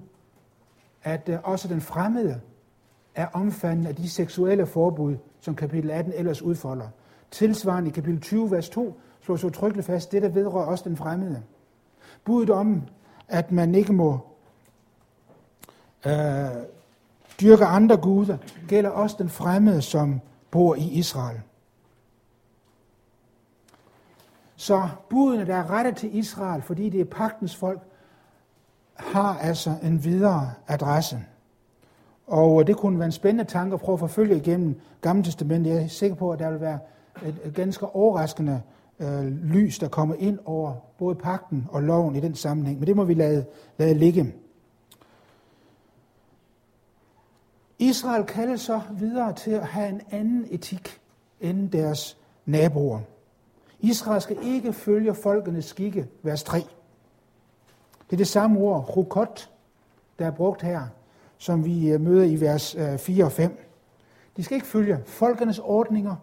at 1.03 1.29
øh, 1.29 1.39
også 1.45 1.69
den 1.69 1.81
fremmede 1.81 2.41
er 3.15 3.27
omfattet 3.33 3.87
af 3.87 3.95
de 3.97 4.11
seksuelle 4.11 4.67
forbud, 4.67 5.17
som 5.41 5.55
kapitel 5.55 5.91
18 5.91 6.13
ellers 6.17 6.43
udfolder. 6.43 6.89
Tilsvarende 7.31 7.91
i 7.91 7.93
kapitel 7.93 8.21
20, 8.21 8.51
vers 8.51 8.69
2, 8.69 9.01
slår 9.21 9.37
så 9.37 9.47
utryggeligt 9.47 9.87
fast, 9.87 10.13
det 10.13 10.23
der 10.23 10.29
vedrører 10.29 10.67
også 10.67 10.89
den 10.89 10.97
fremmede. 10.97 11.43
Budet 12.25 12.51
om, 12.51 12.83
at 13.29 13.53
man 13.53 13.75
ikke 13.75 13.93
må 13.93 14.19
øh, 16.07 16.13
dyrke 17.41 17.65
andre 17.65 17.97
guder, 17.97 18.37
gælder 18.69 18.91
også 18.91 19.17
den 19.19 19.29
fremmede, 19.29 19.83
som 19.83 20.21
bor 20.51 20.75
i 20.75 20.89
Israel. 20.89 21.41
Så 24.57 24.89
budene, 25.11 25.47
der 25.47 25.55
er 25.55 25.71
rettet 25.71 25.97
til 25.97 26.17
Israel, 26.17 26.63
fordi 26.63 26.89
det 26.89 27.01
er 27.01 27.05
pagtens 27.05 27.57
folk, 27.57 27.81
har 29.03 29.39
altså 29.39 29.75
en 29.83 30.05
videre 30.05 30.51
adresse. 30.69 31.19
Og 32.27 32.61
øh, 32.61 32.67
det 32.67 32.77
kunne 32.77 32.99
være 32.99 33.07
en 33.07 33.13
spændende 33.13 33.51
tanke 33.51 33.75
at 33.75 33.81
prøve 33.81 33.95
at 33.95 34.01
forfølge 34.01 34.37
igennem 34.37 34.81
Gamle 35.01 35.25
Testamentet. 35.25 35.71
Jeg 35.71 35.83
er 35.83 35.89
sikker 35.89 36.17
på, 36.17 36.31
at 36.31 36.39
der 36.39 36.51
vil 36.51 36.61
være 36.61 36.79
et 37.23 37.53
ganske 37.55 37.87
overraskende 37.87 38.63
øh, 38.99 39.27
lys, 39.27 39.79
der 39.79 39.89
kommer 39.89 40.15
ind 40.19 40.39
over 40.45 40.75
både 40.99 41.15
pakten 41.15 41.67
og 41.71 41.83
loven 41.83 42.17
i 42.17 42.21
den 42.21 42.35
sammenhæng. 42.35 42.79
Men 42.79 42.87
det 42.87 42.97
må 42.97 43.05
vi 43.05 43.15
lade, 43.15 43.45
lade 43.79 43.95
ligge. 43.95 44.35
Israel 47.79 48.25
kaldes 48.25 48.61
så 48.61 48.81
videre 48.93 49.33
til 49.33 49.51
at 49.51 49.67
have 49.67 49.89
en 49.89 50.01
anden 50.11 50.47
etik 50.51 51.01
end 51.41 51.71
deres 51.71 52.17
naboer. 52.47 53.01
Israel 53.81 54.21
skal 54.21 54.37
ikke 54.43 54.73
følge 54.73 55.15
folkenes 55.15 55.65
skikke, 55.65 56.07
vers 56.23 56.43
3. 56.43 56.59
Det 58.13 58.17
er 58.17 58.19
det 58.19 58.29
samme 58.29 58.61
ord, 58.61 58.97
rukot, 58.97 59.51
der 60.19 60.27
er 60.27 60.31
brugt 60.31 60.63
her, 60.63 60.83
som 61.39 61.65
vi 61.65 61.91
øh, 61.91 62.01
møder 62.01 62.25
i 62.25 62.41
vers 62.41 62.75
øh, 62.75 62.99
4 62.99 63.25
og 63.25 63.33
5. 63.33 63.59
De 64.37 64.45
skal 64.45 64.55
ikke 64.55 64.67
følge 64.67 64.99
folkernes 65.07 65.59
ordninger, 65.59 66.17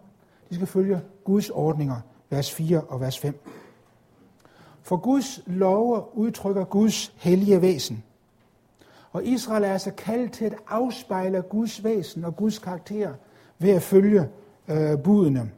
de 0.50 0.54
skal 0.54 0.66
følge 0.66 1.00
Guds 1.24 1.50
ordninger, 1.50 1.96
vers 2.28 2.52
4 2.52 2.80
og 2.80 3.00
vers 3.00 3.18
5. 3.18 3.40
For 4.82 4.96
Guds 4.96 5.40
love 5.46 6.16
udtrykker 6.16 6.64
Guds 6.64 7.14
hellige 7.16 7.62
væsen. 7.62 8.04
Og 9.12 9.24
Israel 9.24 9.64
er 9.64 9.72
altså 9.72 9.90
kaldt 9.90 10.32
til 10.32 10.44
at 10.44 10.54
afspejle 10.68 11.42
Guds 11.42 11.84
væsen 11.84 12.24
og 12.24 12.36
Guds 12.36 12.58
karakter 12.58 13.14
ved 13.58 13.70
at 13.70 13.82
følge 13.82 14.28
øh, 14.68 15.02
budene. 15.02 15.50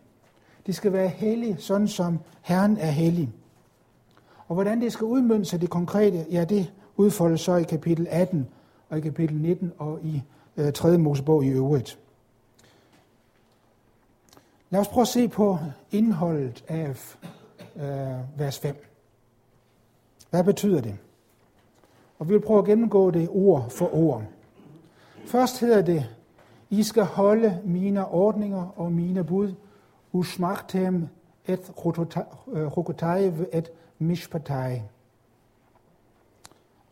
De 0.67 0.73
skal 0.73 0.93
være 0.93 1.09
hellige, 1.09 1.57
sådan 1.59 1.89
som 1.89 2.19
Herren 2.43 2.77
er 2.77 2.91
hellig. 2.91 3.33
Og 4.52 4.54
hvordan 4.54 4.80
det 4.80 4.92
skal 4.92 5.04
udmønte 5.04 5.44
sig 5.44 5.61
det 5.61 5.71
konkrete, 5.71 6.26
ja, 6.30 6.44
det 6.44 6.73
udfoldes 6.97 7.40
så 7.40 7.56
i 7.56 7.62
kapitel 7.62 8.06
18 8.11 8.49
og 8.88 8.99
i 8.99 9.00
kapitel 9.00 9.37
19 9.37 9.73
og 9.78 9.99
i 10.02 10.23
øh, 10.56 10.73
3. 10.73 10.99
Mosebog 10.99 11.44
i 11.44 11.49
øvrigt. 11.49 11.99
Lad 14.71 14.80
os 14.80 14.88
prøve 14.88 15.02
at 15.02 15.09
se 15.09 15.28
på 15.28 15.59
indholdet 15.90 16.64
af 16.68 17.16
øh, 17.76 18.40
vers 18.40 18.59
5. 18.59 18.85
Hvad 20.30 20.44
betyder 20.44 20.80
det? 20.80 20.97
Og 22.18 22.28
vi 22.28 22.32
vil 22.32 22.40
prøve 22.40 22.59
at 22.59 22.64
gennemgå 22.64 23.11
det 23.11 23.28
ord 23.30 23.71
for 23.71 23.94
ord. 23.94 24.23
Først 25.26 25.61
hedder 25.61 25.82
det, 25.82 26.16
I 26.71 26.82
skal 26.82 27.04
holde 27.04 27.61
mine 27.64 28.09
ordninger 28.09 28.66
og 28.76 28.92
mine 28.92 29.25
bud, 29.25 29.54
usmagtem 30.12 31.09
et 31.47 31.73
øh, 32.52 32.66
rokotai 32.66 33.32
et 33.52 33.71
mishpatai. 34.02 34.82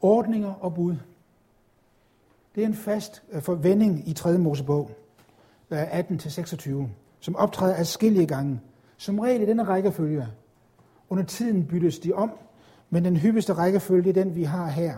Ordninger 0.01 0.53
og 0.53 0.75
bud. 0.75 0.97
Det 2.55 2.63
er 2.63 2.67
en 2.67 2.75
fast 2.75 3.23
øh, 3.33 3.43
forvending 3.43 4.09
i 4.09 4.13
3. 4.13 4.39
Mosebog, 4.39 4.91
øh, 5.71 6.01
18-26, 6.01 6.71
som 7.21 7.37
optræder 7.37 7.77
adskillige 7.77 8.27
gange. 8.27 8.61
Som 8.97 9.19
regel 9.19 9.43
i 9.43 9.47
denne 9.47 9.65
rækkefølge. 9.65 10.29
Under 11.09 11.25
tiden 11.25 11.67
byttes 11.67 11.99
de 11.99 12.13
om, 12.13 12.33
men 12.91 13.05
den 13.05 13.17
hyppigste 13.17 13.53
rækkefølge 13.53 14.09
er 14.09 14.13
den, 14.13 14.35
vi 14.35 14.43
har 14.43 14.67
her. 14.67 14.97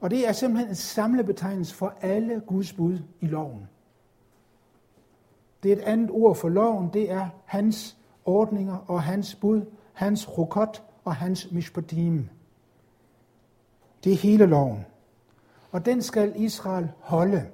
Og 0.00 0.10
det 0.10 0.28
er 0.28 0.32
simpelthen 0.32 0.68
en 0.68 0.74
samlebetegnelse 0.74 1.74
for 1.74 1.94
alle 2.00 2.40
Guds 2.46 2.72
bud 2.72 2.98
i 3.20 3.26
loven. 3.26 3.68
Det 5.62 5.72
er 5.72 5.76
et 5.76 5.82
andet 5.82 6.10
ord 6.10 6.36
for 6.36 6.48
loven, 6.48 6.90
det 6.92 7.10
er 7.10 7.28
hans 7.44 7.96
ordninger 8.24 8.76
og 8.86 9.02
hans 9.02 9.34
bud, 9.34 9.62
hans 10.00 10.38
rokot 10.38 10.82
og 11.04 11.16
hans 11.16 11.50
mishpatim. 11.50 12.28
Det 14.04 14.12
er 14.12 14.16
hele 14.16 14.46
loven. 14.46 14.86
Og 15.72 15.86
den 15.86 16.02
skal 16.02 16.32
Israel 16.36 16.88
holde. 16.98 17.46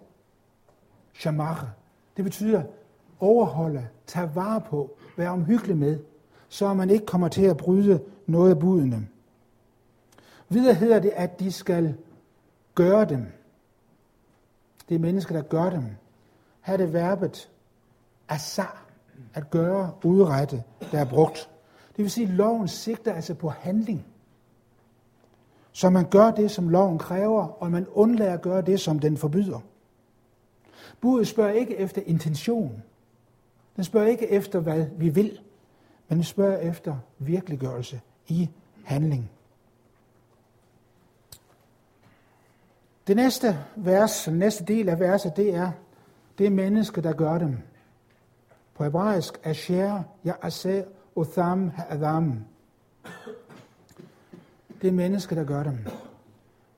Shamar. 1.15 1.71
Det 2.17 2.25
betyder 2.25 2.63
overholde, 3.21 3.89
tage 4.07 4.31
vare 4.35 4.61
på, 4.61 4.97
være 5.17 5.31
omhyggelig 5.31 5.77
med, 5.77 5.99
så 6.49 6.75
man 6.75 6.91
ikke 6.91 7.07
kommer 7.07 7.29
til 7.29 7.45
at 7.45 7.57
bryde 7.57 8.01
noget 8.27 8.51
af 8.51 8.59
budene. 8.59 9.09
Videre 10.49 10.75
hedder 10.75 10.99
det, 10.99 11.13
at 11.15 11.41
de 11.41 11.53
skal 11.53 11.95
gøre 12.75 13.05
dem. 13.05 13.27
Det 14.89 14.95
er 14.95 14.99
mennesker, 14.99 15.35
der 15.35 15.43
gør 15.43 15.71
dem. 15.71 15.85
Her 16.61 16.73
er 16.73 16.77
det 16.77 16.93
verbet 16.93 17.51
asar, 18.29 18.87
at 19.35 19.51
gøre, 19.51 19.93
udrette, 20.05 20.63
der 20.93 20.99
er 20.99 21.05
brugt. 21.05 21.51
Det 21.97 22.03
vil 22.03 22.11
sige, 22.11 22.27
at 22.29 22.35
loven 22.35 22.69
sigter 22.69 23.13
altså 23.13 23.35
på 23.35 23.49
handling. 23.49 24.07
Så 25.73 25.91
man 25.91 26.09
gør 26.11 26.31
det, 26.31 26.51
som 26.51 26.69
loven 26.69 26.99
kræver, 26.99 27.63
og 27.63 27.71
man 27.71 27.87
undlader 27.89 28.33
at 28.33 28.43
gøre 28.43 28.63
det, 28.63 28.81
som 28.81 28.99
den 28.99 29.17
forbyder. 29.17 29.61
Budet 31.01 31.29
spørger 31.29 31.53
ikke 31.53 31.77
efter 31.77 32.03
intention. 32.07 32.83
Den 33.77 33.85
spørger 33.85 34.07
ikke 34.07 34.31
efter, 34.31 34.61
hvad 34.61 34.87
vi 34.97 35.09
vil, 35.09 35.41
men 36.09 36.19
den 36.19 36.25
spørger 36.25 36.59
efter 36.59 36.97
virkeliggørelse 37.19 38.01
i 38.29 38.51
handling. 38.85 39.31
Det 43.07 43.17
næste 43.17 43.59
vers, 43.77 44.25
den 44.25 44.39
næste 44.39 44.65
del 44.65 44.89
af 44.89 45.01
verset, 45.01 45.37
det 45.37 45.55
er, 45.55 45.73
det 46.39 46.47
er 46.47 46.51
mennesker, 46.51 47.03
der 47.03 47.13
gør 47.13 47.39
dem. 47.39 47.59
På 48.75 48.85
hebraisk, 48.85 49.41
Asher, 49.45 50.03
Ya'ase, 50.27 50.85
Otham, 51.17 51.71
Ha'adam. 51.71 52.33
Det 54.83 54.89
er 54.89 54.93
mennesker, 54.93 55.37
der 55.37 55.45
gør 55.45 55.63
dem. 55.63 55.79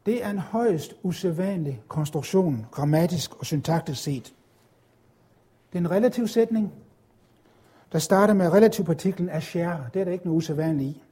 Det 0.07 0.25
er 0.25 0.31
en 0.31 0.39
højst 0.39 0.95
usædvanlig 1.03 1.83
konstruktion, 1.89 2.67
grammatisk 2.71 3.35
og 3.35 3.47
syntaktisk 3.47 4.03
set. 4.03 4.35
Det 5.73 5.79
er 5.79 5.79
en 5.79 5.91
relativ 5.91 6.29
sætning, 6.29 6.73
der 7.93 7.99
starter 7.99 8.35
med 8.35 8.53
relativpartiklen 8.53 9.29
Asher. 9.31 9.77
Det 9.95 10.01
er 10.01 10.05
der 10.05 10.13
ikke 10.13 10.25
noget 10.25 10.39
usædvanligt 10.39 10.97
i. 10.97 11.03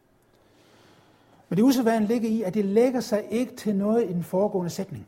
Men 1.49 1.57
det 1.57 1.63
usædvanlige 1.63 2.09
ligger 2.09 2.29
i, 2.29 2.43
at 2.43 2.55
det 2.55 2.65
lægger 2.65 3.01
sig 3.01 3.25
ikke 3.31 3.57
til 3.57 3.77
noget 3.77 4.11
i 4.11 4.13
den 4.13 4.25
foregående 4.25 4.71
sætning. 4.71 5.07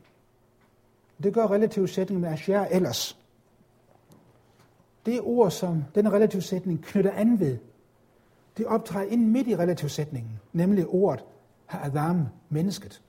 Det 1.23 1.33
gør 1.33 1.47
relativ 1.47 1.87
sætning 1.87 2.21
med 2.21 2.29
asher 2.29 2.65
ellers. 2.65 3.17
Det 5.05 5.21
ord, 5.21 5.51
som 5.51 5.83
den 5.95 6.13
relativ 6.13 6.41
sætning 6.41 6.83
knytter 6.83 7.11
an 7.11 7.39
ved, 7.39 7.57
det 8.59 8.67
optræder 8.67 9.05
ind 9.05 9.25
midt 9.25 9.47
i 9.47 9.55
relativsætningen, 9.55 10.39
nemlig 10.53 10.87
ordet 10.87 11.23
ha'adam, 11.71 12.17
mennesket. 12.49 13.01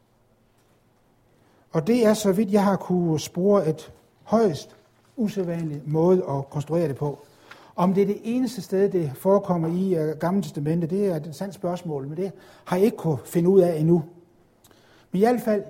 Og 1.73 1.87
det 1.87 2.07
er, 2.07 2.15
så 2.15 2.33
vidt 2.33 2.53
jeg 2.53 2.65
har 2.65 2.77
kunne 2.77 3.21
spore, 3.21 3.69
et 3.69 3.93
højst 4.23 4.77
usædvanligt 5.17 5.89
måde 5.89 6.25
at 6.29 6.51
konstruere 6.51 6.89
det 6.89 6.97
på. 6.97 7.19
Om 7.77 7.95
det 7.95 8.03
er 8.03 8.07
det 8.07 8.21
eneste 8.23 8.63
sted, 8.63 8.91
det 8.91 9.13
forekommer 9.15 9.69
i 9.69 10.15
Gamle 10.19 10.43
Testamente, 10.43 10.87
det 10.87 11.07
er 11.07 11.17
et 11.17 11.29
sandt 11.33 11.55
spørgsmål, 11.55 12.09
men 12.09 12.17
det 12.17 12.33
har 12.65 12.77
jeg 12.77 12.85
ikke 12.85 12.97
kunne 12.97 13.19
finde 13.25 13.49
ud 13.49 13.61
af 13.61 13.79
endnu. 13.79 14.05
Men 15.13 15.23
i 15.23 15.25
hvert 15.25 15.41
fald, 15.41 15.63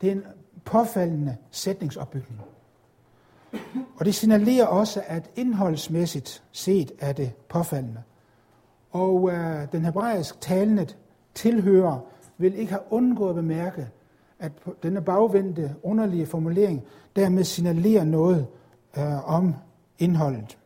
det 0.00 0.08
er 0.08 0.12
en 0.12 0.22
påfaldende 0.64 1.36
sætningsopbygning. 1.50 2.40
Og 3.96 4.04
det 4.04 4.14
signalerer 4.14 4.66
også, 4.66 5.02
at 5.06 5.30
indholdsmæssigt 5.36 6.42
set 6.52 6.92
er 6.98 7.12
det 7.12 7.32
påfaldende. 7.48 8.02
Og 8.90 9.30
øh, 9.32 9.72
den 9.72 9.84
hebraisk 9.84 10.40
talende 10.40 10.86
tilhører 11.34 12.00
vil 12.38 12.54
ikke 12.54 12.72
have 12.72 12.82
undgået 12.90 13.28
at 13.28 13.34
bemærke, 13.34 13.88
at 14.38 14.52
denne 14.82 15.02
bagvendte, 15.02 15.74
underlige 15.82 16.26
formulering 16.26 16.84
dermed 17.16 17.44
signalerer 17.44 18.04
noget 18.04 18.46
øh, 18.98 19.28
om 19.28 19.54
indholdet. 19.98 20.58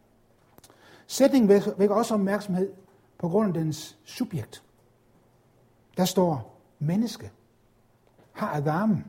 Sætningen 1.07 1.49
vækker 1.79 1.95
også 1.95 2.15
opmærksomhed 2.15 2.73
på 3.19 3.29
grund 3.29 3.49
af 3.49 3.55
dens 3.55 3.99
subjekt. 4.05 4.63
Der 5.97 6.05
står 6.05 6.59
menneske. 6.79 7.31
Har 8.33 8.57
Adam. 8.57 9.05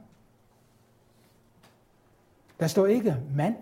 Der 2.60 2.68
står 2.68 2.86
ikke 2.86 3.18
mand 3.36 3.56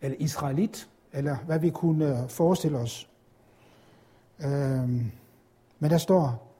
eller 0.00 0.16
israelit, 0.20 0.88
eller 1.12 1.36
hvad 1.36 1.58
vi 1.58 1.70
kunne 1.70 2.22
øh, 2.22 2.28
forestille 2.28 2.78
os. 2.78 3.08
Øhm, 4.40 5.12
men 5.78 5.90
der 5.90 5.98
står 5.98 6.54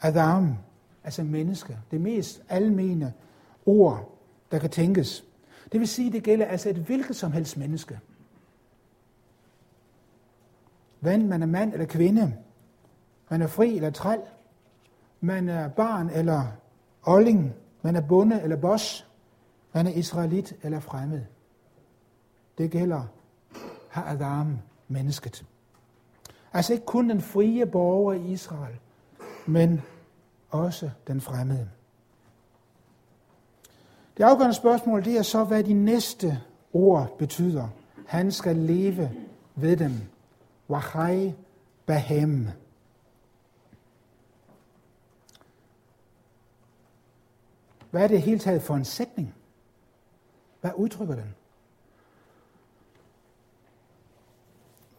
Adam, 0.00 0.58
altså 1.04 1.22
menneske. 1.22 1.78
Det 1.90 2.00
mest 2.00 2.42
almene 2.48 3.12
ord, 3.66 4.18
der 4.50 4.58
kan 4.58 4.70
tænkes. 4.70 5.24
Det 5.72 5.80
vil 5.80 5.88
sige, 5.88 6.12
det 6.12 6.22
gælder 6.22 6.46
altså 6.46 6.68
et 6.68 6.76
hvilket 6.76 7.16
som 7.16 7.32
helst 7.32 7.56
menneske. 7.56 8.00
Hvad 11.00 11.18
man 11.18 11.42
er 11.42 11.46
mand 11.46 11.72
eller 11.72 11.86
kvinde, 11.86 12.36
man 13.30 13.42
er 13.42 13.46
fri 13.46 13.76
eller 13.76 13.90
træl, 13.90 14.20
man 15.20 15.48
er 15.48 15.68
barn 15.68 16.10
eller 16.10 16.46
olling, 17.06 17.54
man 17.82 17.96
er 17.96 18.00
bonde 18.00 18.42
eller 18.42 18.56
boss, 18.56 19.08
man 19.74 19.86
er 19.86 19.90
israelit 19.90 20.54
eller 20.62 20.80
fremmed. 20.80 21.22
Det 22.58 22.70
gælder 22.70 23.02
Adam, 23.94 24.58
mennesket. 24.88 25.44
Altså 26.54 26.72
ikke 26.72 26.86
kun 26.86 27.10
den 27.10 27.20
frie 27.20 27.66
borger 27.66 28.12
i 28.12 28.32
Israel, 28.32 28.76
men 29.46 29.82
også 30.50 30.90
den 31.06 31.20
fremmede. 31.20 31.70
Det 34.16 34.24
afgørende 34.24 34.54
spørgsmål 34.54 35.04
det 35.04 35.18
er 35.18 35.22
så, 35.22 35.44
hvad 35.44 35.64
de 35.64 35.72
næste 35.72 36.42
ord 36.72 37.18
betyder. 37.18 37.68
Han 38.06 38.32
skal 38.32 38.56
leve 38.56 39.10
ved 39.54 39.76
dem. 39.76 39.92
Wahai 40.70 41.34
Bahem. 41.86 42.48
Hvad 47.90 48.02
er 48.02 48.08
det 48.08 48.22
hele 48.22 48.38
taget 48.38 48.62
for 48.62 48.74
en 48.74 48.84
sætning? 48.84 49.34
Hvad 50.60 50.70
udtrykker 50.76 51.14
den? 51.14 51.34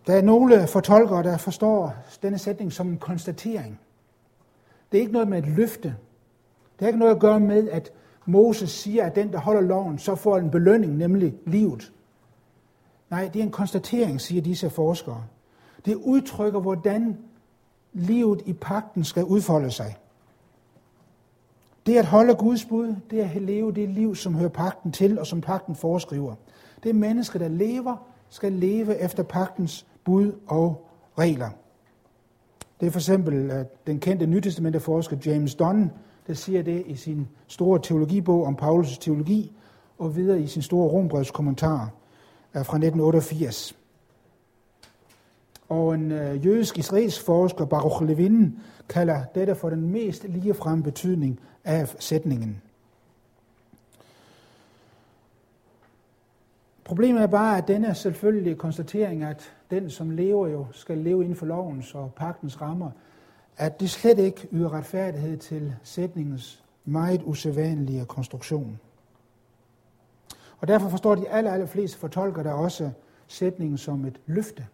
Der 0.08 0.16
er 0.16 0.22
nogle 0.22 0.68
fortolkere, 0.68 1.24
der 1.24 1.38
forstår 1.38 1.94
denne 2.22 2.38
sætning 2.38 2.74
som 2.74 2.88
en 2.88 2.98
konstatering. 2.98 3.80
Det 4.92 4.98
er 4.98 5.02
ikke 5.02 5.14
noget 5.14 5.28
med 5.28 5.38
et 5.38 5.48
løfte. 5.48 5.88
Det 6.74 6.80
har 6.80 6.88
ikke 6.88 7.00
noget 7.00 7.16
at 7.16 7.22
gøre 7.22 7.40
med, 7.40 7.70
at 7.70 7.92
Moses 8.26 8.70
siger, 8.70 9.06
at 9.06 9.16
den, 9.16 9.32
der 9.32 9.40
holder 9.40 9.62
loven, 9.62 10.00
så 10.00 10.16
får 10.16 10.38
en 10.38 10.52
belønning, 10.52 10.98
nemlig 10.98 11.34
livet. 11.46 11.94
Nej, 13.10 13.30
det 13.34 13.40
er 13.40 13.44
en 13.44 13.52
konstatering, 13.52 14.22
siger 14.22 14.42
disse 14.42 14.70
forskere. 14.70 15.24
Det 15.86 15.96
udtrykker, 15.96 16.60
hvordan 16.60 17.18
livet 17.94 18.42
i 18.46 18.54
pakten 18.54 19.04
skal 19.04 19.24
udfolde 19.24 19.72
sig. 19.72 19.98
Det 21.86 21.98
at 21.98 22.06
holde 22.06 22.36
Guds 22.36 22.66
bud, 22.66 22.96
det 23.10 23.22
er 23.22 23.30
at 23.30 23.42
leve 23.42 23.72
det 23.72 23.90
liv, 23.90 24.16
som 24.16 24.36
hører 24.36 24.50
pakten 24.50 24.92
til, 24.92 25.20
og 25.20 25.28
som 25.28 25.42
pakten 25.42 25.76
foreskriver. 25.76 26.36
Det 26.84 26.96
menneske, 26.96 27.40
der 27.40 27.48
lever, 27.48 28.08
skal 28.30 28.52
leve 28.52 28.98
efter 28.98 29.24
pagtens 29.24 29.86
bud 30.06 30.32
og 30.48 30.88
regler. 31.20 31.50
Det 32.80 32.88
er 32.88 32.92
for 32.92 33.00
eksempel 33.00 33.52
at 33.52 33.88
den 33.88 34.00
kendte 34.00 34.26
nytestamenteforsker 34.26 35.18
James 35.26 35.56
Dunn, 35.56 35.92
der 36.28 36.34
siger 36.34 36.62
det 36.62 36.84
i 36.86 36.96
sin 36.96 37.28
store 37.48 37.80
teologibog 37.80 38.46
om 38.46 38.58
Paulus' 38.62 38.98
teologi, 39.00 39.52
og 39.98 40.16
videre 40.16 40.42
i 40.42 40.48
sin 40.48 40.62
store 40.62 40.90
rombrevs 40.90 41.32
kommentar 41.32 41.92
fra 42.54 42.60
1988. 42.60 43.76
Og 45.70 45.96
en 45.96 46.12
øh, 46.12 46.46
jødisk 46.46 46.78
israelsk 46.78 47.26
forsker, 47.26 47.66
Baruch 47.66 48.04
Levin, 48.04 48.60
kalder 48.90 49.24
dette 49.36 49.56
for 49.56 49.70
den 49.70 49.92
mest 49.92 50.24
ligefrem 50.24 50.84
betydning 50.84 51.40
af 51.64 51.96
sætningen. 52.00 52.62
Problemet 56.86 57.22
er 57.22 57.28
bare, 57.28 57.58
at 57.58 57.68
denne 57.68 57.96
selvfølgelige 57.96 58.56
konstatering, 58.56 59.24
at 59.24 59.56
den, 59.72 59.90
som 59.90 60.10
lever 60.10 60.48
jo, 60.48 60.66
skal 60.72 60.98
leve 60.98 61.24
inden 61.24 61.36
for 61.36 61.46
lovens 61.46 61.96
og 61.96 62.14
pagtens 62.16 62.62
rammer, 62.62 62.92
at 63.58 63.80
det 63.80 63.90
slet 63.90 64.20
ikke 64.20 64.48
yder 64.52 64.74
retfærdighed 64.74 65.38
til 65.38 65.76
sætningens 65.84 66.64
meget 66.86 67.22
usædvanlige 67.24 68.06
konstruktion. 68.06 68.80
Og 70.60 70.68
derfor 70.68 70.90
forstår 70.90 71.16
de 71.16 71.30
aller, 71.30 71.52
aller 71.52 71.68
fleste 71.68 71.98
fortolker 71.98 72.44
der 72.44 72.54
også 72.54 72.92
sætningen 73.28 73.78
som 73.78 74.06
et 74.06 74.22
løfte, 74.26 74.68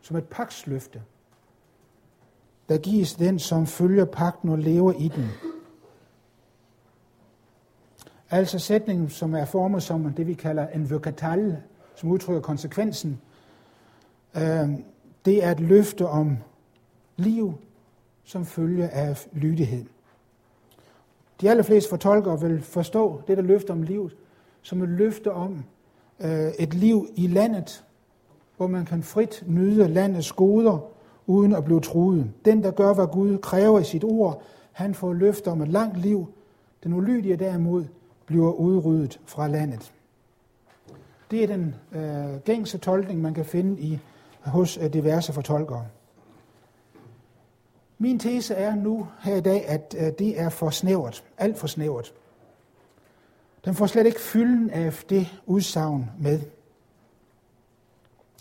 som 0.00 0.16
et 0.16 0.24
pagtsløfte, 0.24 1.02
der 2.68 2.78
gives 2.78 3.14
den, 3.14 3.38
som 3.38 3.66
følger 3.66 4.04
pagten 4.04 4.48
og 4.48 4.58
lever 4.58 4.92
i 4.92 5.08
den. 5.08 5.51
Altså 8.32 8.58
sætningen, 8.58 9.08
som 9.08 9.34
er 9.34 9.44
formet 9.44 9.82
som 9.82 10.12
det, 10.12 10.26
vi 10.26 10.34
kalder 10.34 10.68
en 10.68 10.90
vokatal, 10.90 11.56
som 11.94 12.10
udtrykker 12.10 12.42
konsekvensen, 12.42 13.20
øh, 14.36 14.68
det 15.24 15.44
er 15.44 15.50
et 15.50 15.60
løfte 15.60 16.06
om 16.06 16.36
liv, 17.16 17.54
som 18.24 18.46
følge 18.46 18.88
af 18.88 19.26
lydighed. 19.32 19.84
De 21.40 21.50
allerfleste 21.50 21.90
fortolkere 21.90 22.40
vil 22.40 22.62
forstå 22.62 23.22
dette 23.26 23.42
løfte 23.42 23.70
om 23.70 23.82
livet 23.82 24.16
som 24.62 24.82
et 24.82 24.88
løfte 24.88 25.32
om 25.32 25.64
øh, 26.20 26.50
et 26.58 26.74
liv 26.74 27.08
i 27.14 27.26
landet, 27.26 27.84
hvor 28.56 28.66
man 28.66 28.84
kan 28.84 29.02
frit 29.02 29.44
nyde 29.46 29.88
landets 29.88 30.32
goder, 30.32 30.78
uden 31.26 31.54
at 31.54 31.64
blive 31.64 31.80
truet. 31.80 32.30
Den, 32.44 32.62
der 32.62 32.70
gør, 32.70 32.94
hvad 32.94 33.06
Gud 33.06 33.38
kræver 33.38 33.80
i 33.80 33.84
sit 33.84 34.04
ord, 34.04 34.42
han 34.72 34.94
får 34.94 35.12
løfte 35.12 35.48
om 35.48 35.62
et 35.62 35.68
langt 35.68 35.98
liv. 35.98 36.26
Den 36.84 36.92
ulydige 36.92 37.36
derimod 37.36 37.84
bliver 38.32 38.52
udryddet 38.52 39.20
fra 39.24 39.48
landet. 39.48 39.92
Det 41.30 41.42
er 41.42 41.46
den 41.46 41.74
øh, 41.92 42.40
gængse 42.44 42.78
tolkning, 42.78 43.20
man 43.20 43.34
kan 43.34 43.44
finde 43.44 43.80
i 43.80 43.98
hos 44.40 44.76
øh, 44.76 44.92
diverse 44.92 45.32
fortolkere. 45.32 45.86
Min 47.98 48.18
tese 48.18 48.54
er 48.54 48.74
nu 48.74 49.08
her 49.20 49.36
i 49.36 49.40
dag, 49.40 49.68
at 49.68 49.94
øh, 49.98 50.12
det 50.18 50.40
er 50.40 50.48
for 50.48 50.70
snævert, 50.70 51.24
alt 51.38 51.58
for 51.58 51.66
snævert. 51.66 52.12
Den 53.64 53.74
får 53.74 53.86
slet 53.86 54.06
ikke 54.06 54.20
fylden 54.20 54.70
af 54.70 54.92
det 55.08 55.40
udsagn 55.46 56.10
med. 56.20 56.40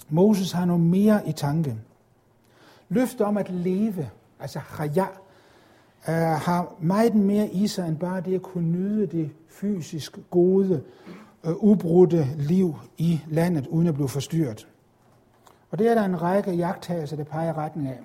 Moses 0.10 0.51
har 0.51 0.65
noget 0.65 0.82
mere 0.82 1.27
i 1.27 1.32
tanke. 1.32 1.77
Løftet 2.89 3.21
om 3.21 3.38
at 3.38 3.49
leve, 3.49 4.10
altså 4.39 4.60
chaya, 4.75 5.06
øh, 6.08 6.16
har 6.16 6.76
meget 6.80 7.16
mere 7.16 7.48
i 7.50 7.68
sig 7.68 7.88
end 7.88 7.98
bare 7.98 8.22
det 8.22 8.36
at 8.36 8.42
kunne 8.42 8.72
nyde 8.72 9.08
det 9.08 9.32
fysisk 9.50 10.18
gode, 10.30 10.84
øh, 11.44 11.54
ubrudte 11.56 12.28
liv 12.38 12.76
i 12.98 13.22
landet, 13.28 13.68
uden 13.68 13.88
at 13.88 13.94
blive 13.94 14.10
forstyrret. 14.10 14.68
Og 15.72 15.80
det 15.80 15.88
er 15.88 15.96
der 15.96 16.04
en 16.04 16.22
række 16.22 16.52
jagttagelser, 16.52 17.16
der 17.16 17.24
peger 17.24 17.58
retning 17.58 17.88
af. 17.88 18.00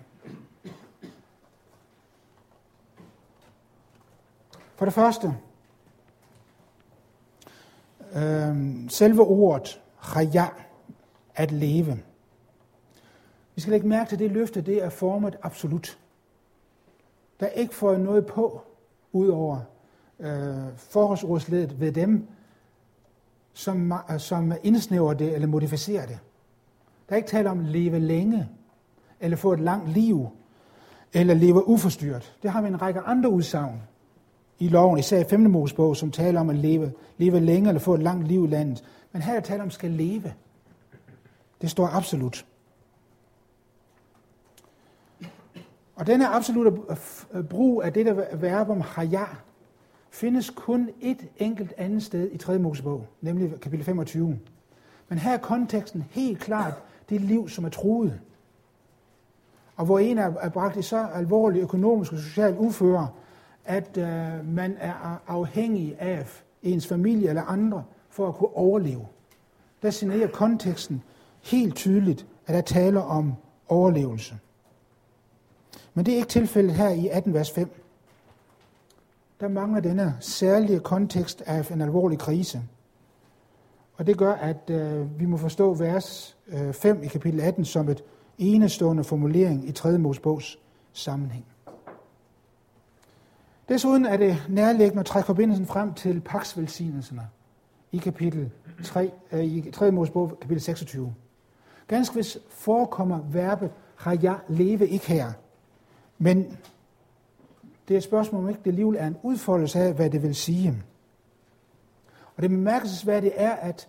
For 4.77 4.85
det 4.85 4.95
første, 4.95 5.35
øh, 8.15 8.57
selve 8.89 9.23
ordet 9.23 9.81
chaya, 10.05 10.47
at 11.35 11.53
leve. 11.53 11.99
Vi 13.55 13.61
skal 13.61 13.71
lægge 13.71 13.89
mærke 13.89 14.09
til, 14.09 14.17
at 14.17 14.21
det 14.21 14.31
løfte 14.31 14.61
det 14.61 14.85
er 14.85 14.91
formet 14.91 15.37
absolut. 15.43 15.99
Der 17.40 17.46
er 17.46 17.51
ikke 17.51 17.75
fået 17.75 18.01
noget 18.01 18.27
på, 18.27 18.61
ud 19.12 19.29
over 19.29 19.59
øh, 20.20 20.57
forholdsordsledet 20.77 21.81
ved 21.81 21.92
dem, 21.92 22.27
som, 23.53 23.92
øh, 23.92 24.20
som 24.20 24.53
indsnæver 24.62 25.14
det 25.14 25.35
eller 25.35 25.49
modificerer 25.49 26.07
det. 26.07 26.18
Der 27.09 27.12
er 27.12 27.16
ikke 27.16 27.29
tale 27.29 27.51
om 27.51 27.61
at 27.61 27.66
leve 27.66 27.99
længe, 27.99 28.49
eller 29.20 29.37
få 29.37 29.53
et 29.53 29.61
langt 29.61 29.88
liv, 29.88 30.29
eller 31.12 31.35
leve 31.35 31.68
uforstyrret. 31.68 32.37
Det 32.42 32.51
har 32.51 32.62
vi 32.62 32.68
en 32.68 32.83
række 32.83 33.01
andre 33.01 33.31
udsagn 33.31 33.83
i 34.59 34.68
loven, 34.68 34.99
især 34.99 35.20
i 35.20 35.25
5. 35.25 35.40
Mosebog, 35.40 35.96
som 35.96 36.11
taler 36.11 36.40
om 36.40 36.51
at 36.51 36.57
leve, 36.57 36.92
leve 37.18 37.40
længe 37.40 37.68
eller 37.68 37.81
få 37.81 37.94
et 37.94 38.03
langt 38.03 38.29
liv 38.29 38.44
i 38.44 38.46
landet. 38.46 38.85
Men 39.12 39.22
her 39.22 39.35
er 39.35 39.40
tale 39.40 39.62
om, 39.62 39.66
at 39.66 39.72
skal 39.72 39.90
leve. 39.90 40.35
Det 41.61 41.70
står 41.70 41.87
absolut. 41.87 42.46
Og 45.97 46.07
denne 46.07 46.29
absolute 46.29 46.77
brug 47.51 47.83
af 47.83 47.93
det 47.93 48.07
der 48.07 48.37
verb 48.37 48.71
om 48.71 48.81
haya, 48.81 49.25
findes 50.11 50.51
kun 50.51 50.91
et 51.01 51.29
enkelt 51.37 51.73
andet 51.77 52.03
sted 52.03 52.31
i 52.33 52.37
3. 52.37 52.59
Mosebog, 52.59 53.07
nemlig 53.21 53.61
kapitel 53.61 53.85
25. 53.85 54.39
Men 55.09 55.19
her 55.19 55.33
er 55.33 55.39
konteksten 55.39 56.05
helt 56.11 56.39
klart 56.39 56.75
det 57.09 57.21
liv, 57.21 57.49
som 57.49 57.65
er 57.65 57.69
truet. 57.69 58.21
Og 59.77 59.85
hvor 59.85 59.99
en 59.99 60.19
er 60.19 60.49
bragt 60.49 60.77
i 60.77 60.83
så 60.83 61.07
alvorlig 61.15 61.63
økonomisk 61.63 62.13
og 62.13 62.19
social 62.19 62.57
uføre, 62.59 63.09
at 63.65 63.97
øh, 63.97 64.55
man 64.55 64.77
er 64.79 65.23
afhængig 65.27 65.97
af 65.99 66.27
ens 66.63 66.87
familie 66.87 67.29
eller 67.29 67.43
andre 67.43 67.85
for 68.09 68.29
at 68.29 68.35
kunne 68.35 68.57
overleve. 68.57 69.07
Der 69.83 69.91
signalerer 69.91 70.29
konteksten 70.29 71.03
helt 71.43 71.75
tydeligt, 71.75 72.27
at 72.47 72.55
der 72.55 72.61
taler 72.61 73.01
om 73.01 73.35
overlevelse. 73.69 74.39
Men 75.97 76.07
det 76.07 76.13
er 76.13 76.17
ikke 76.17 76.29
tilfældet 76.29 76.75
her 76.75 76.89
i 76.89 77.09
18 77.09 77.35
vers 77.35 77.51
5. 77.51 77.71
Der 79.41 79.49
mangler 79.49 79.81
denne 79.81 80.17
særlige 80.21 80.81
kontekst 80.81 81.43
af 81.47 81.71
en 81.71 81.81
alvorlig 81.81 82.19
krise. 82.19 82.63
Og 83.95 84.07
det 84.07 84.19
gør, 84.19 84.33
at 84.33 84.71
øh, 84.71 85.21
vi 85.21 85.27
må 85.27 85.37
forstå 85.37 85.75
vers 85.75 86.37
øh, 86.49 86.73
5 86.73 87.03
i 87.03 87.07
kapitel 87.07 87.41
18 87.41 87.65
som 87.65 87.89
et 87.89 88.05
enestående 88.39 89.05
formulering 89.05 89.69
i 89.69 89.73
3. 89.73 89.99
Mosebogs 89.99 90.59
sammenhæng. 90.93 91.45
Desuden 93.69 94.07
er 94.07 94.17
det 94.17 94.37
nærliggende 94.49 95.01
at 95.01 95.07
trække 95.07 95.27
forbindelsen 95.27 95.67
frem 95.67 95.95
til 95.95 96.21
paksvelsignelserne 96.21 97.29
i 97.93 97.97
kapitel 97.97 98.51
3, 98.85 99.11
øh, 99.33 99.45
i 99.45 99.71
3. 99.71 99.91
Mosebog, 99.91 100.39
kapitel 100.41 100.63
26. 100.63 101.15
Ganske 101.89 102.15
vist 102.15 102.39
forekommer 102.49 103.21
verbet 103.31 103.71
har 103.97 104.19
jeg 104.23 104.39
leve 104.49 104.89
ikke 104.89 105.07
her, 105.07 105.33
men 106.18 106.59
det 107.88 107.94
er 107.94 107.98
et 107.98 108.05
spørgsmål, 108.05 108.42
om 108.42 108.48
ikke 108.48 108.61
det 108.64 108.70
alligevel 108.70 108.96
er 108.98 109.07
en 109.07 109.16
udfoldelse 109.22 109.79
af, 109.79 109.94
hvad 109.94 110.11
det 110.11 110.22
vil 110.22 110.35
sige. 110.35 110.83
Og 112.37 112.42
det 112.42 112.50
bemærkelsesværdige 112.50 113.33
er, 113.33 113.52
at 113.52 113.88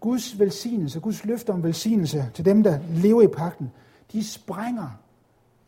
Guds 0.00 0.38
velsignelse, 0.38 1.00
Guds 1.00 1.24
løfter 1.24 1.52
om 1.52 1.62
velsignelse 1.62 2.30
til 2.34 2.44
dem, 2.44 2.62
der 2.62 2.78
lever 2.90 3.22
i 3.22 3.26
pakten, 3.26 3.72
de 4.12 4.24
sprænger 4.24 4.98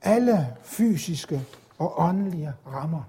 alle 0.03 0.47
fysiske 0.63 1.41
og 1.79 1.95
åndelige 2.01 2.53
rammer. 2.67 3.03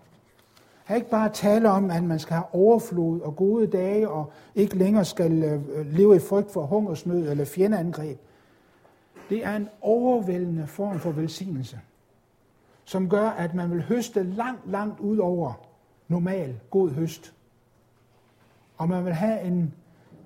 Her 0.86 0.96
ikke 0.96 1.10
bare 1.10 1.30
tale 1.30 1.70
om, 1.70 1.92
at 1.92 2.04
man 2.04 2.20
skal 2.20 2.34
have 2.34 2.54
overflod 2.54 3.22
og 3.22 3.36
gode 3.36 3.68
dage, 3.68 4.10
og 4.10 4.32
ikke 4.56 4.78
længere 4.78 5.06
skal 5.06 5.44
øh, 5.44 5.94
leve 5.94 6.16
i 6.16 6.20
frygt 6.20 6.52
for 6.52 6.66
hungersnød 6.66 7.30
eller 7.30 7.46
fjendeangreb. 7.46 8.20
Det 9.30 9.46
er 9.46 9.56
en 9.56 9.70
overvældende 9.82 10.68
form 10.68 11.00
for 11.00 11.12
velsignelse, 11.12 11.80
som 12.90 13.10
gør, 13.10 13.30
at 13.30 13.54
man 13.54 13.72
vil 13.72 13.84
høste 13.84 14.24
langt, 14.24 14.72
langt 14.72 15.00
ud 15.00 15.18
over 15.18 15.54
normal 16.08 16.60
god 16.70 16.90
høst. 16.90 17.34
Og 18.78 18.90
man 18.90 19.06
vil 19.06 19.14
have 19.14 19.42
en, 19.42 19.74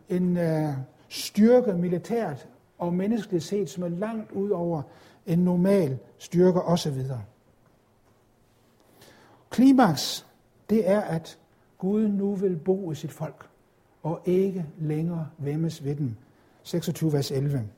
en 0.10 0.38
øh, 0.38 0.73
styrke 1.10 1.73
militært 1.73 2.47
og 2.78 2.93
menneskeligt 2.93 3.43
set, 3.43 3.69
som 3.69 3.84
er 3.84 3.88
langt 3.88 4.32
ud 4.32 4.49
over 4.49 4.82
en 5.26 5.39
normal 5.39 5.99
styrke 6.17 6.62
osv. 6.62 7.02
Klimaks, 9.49 10.28
det 10.69 10.89
er, 10.89 11.02
at 11.02 11.39
Gud 11.78 12.08
nu 12.08 12.36
vil 12.36 12.58
bo 12.58 12.91
i 12.91 12.95
sit 12.95 13.12
folk, 13.12 13.49
og 14.04 14.21
ikke 14.26 14.65
længere 14.78 15.28
vemmes 15.38 15.84
ved 15.84 15.95
dem. 15.95 16.15
26 16.63 17.13
vers 17.13 17.32
11. 17.32 17.69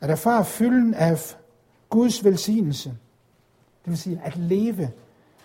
At 0.00 0.10
erfare 0.10 0.44
fylden 0.44 0.94
af 0.94 1.36
Guds 1.90 2.24
velsignelse, 2.24 2.96
det 3.86 3.90
vil 3.90 3.98
sige 3.98 4.20
at 4.24 4.36
leve, 4.36 4.90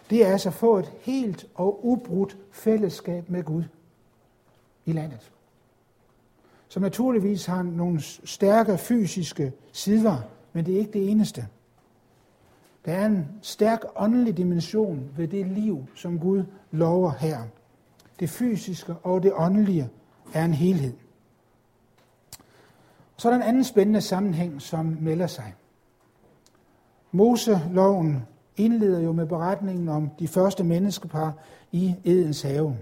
det 0.10 0.26
er 0.26 0.32
altså 0.32 0.50
at 0.50 0.54
få 0.54 0.78
et 0.78 0.94
helt 1.00 1.48
og 1.56 1.86
ubrudt 1.86 2.38
fællesskab 2.52 3.30
med 3.30 3.44
Gud 3.44 3.64
i 4.86 4.92
landet. 4.92 5.32
Som 6.68 6.82
naturligvis 6.82 7.46
har 7.46 7.64
nogle 7.64 8.02
stærke 8.24 8.78
fysiske 8.78 9.54
sider, 9.72 10.18
men 10.54 10.66
det 10.66 10.74
er 10.74 10.80
ikke 10.80 10.92
det 10.92 11.10
eneste. 11.12 11.48
Der 12.86 12.94
er 12.94 13.06
en 13.06 13.28
stærk 13.42 13.80
åndelig 13.96 14.38
dimension 14.38 15.10
ved 15.18 15.28
det 15.28 15.48
liv, 15.48 15.86
som 15.96 16.20
Gud 16.20 16.44
lover 16.72 17.12
her. 17.12 17.40
Det 18.20 18.30
fysiske 18.30 18.94
og 18.94 19.24
det 19.24 19.34
åndelige 19.36 19.90
er 20.34 20.46
en 20.46 20.54
helhed. 20.54 20.94
Så 23.18 23.28
er 23.30 23.34
der 23.34 23.42
en 23.42 23.48
anden 23.48 23.64
spændende 23.64 24.02
sammenhæng, 24.02 24.62
som 24.62 24.98
melder 25.00 25.28
sig. 25.28 25.54
Moseloven 27.12 28.24
indleder 28.58 29.00
jo 29.00 29.12
med 29.12 29.26
beretningen 29.26 29.90
om 29.90 30.10
de 30.20 30.28
første 30.28 30.64
menneskepar 30.64 31.34
i 31.72 31.96
Edens 32.04 32.42
have. 32.42 32.78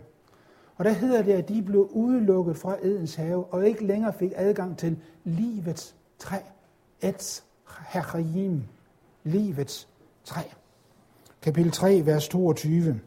Og 0.76 0.86
der 0.86 0.92
hedder 0.92 1.22
det, 1.22 1.34
at 1.34 1.50
de 1.50 1.62
blev 1.62 1.90
udelukket 1.92 2.58
fra 2.58 2.76
Edens 2.82 3.16
have, 3.16 3.46
og 3.46 3.68
ikke 3.68 3.86
længere 3.86 4.14
fik 4.14 4.32
adgang 4.36 4.78
til 4.78 4.98
livets 5.24 5.96
træ. 6.20 6.38
Et 7.02 7.44
herrim. 7.88 8.64
livets 9.24 9.88
træ. 10.24 10.42
Kapitel 11.42 11.72
3, 11.72 12.02
vers 12.06 12.28
22. 12.28 13.00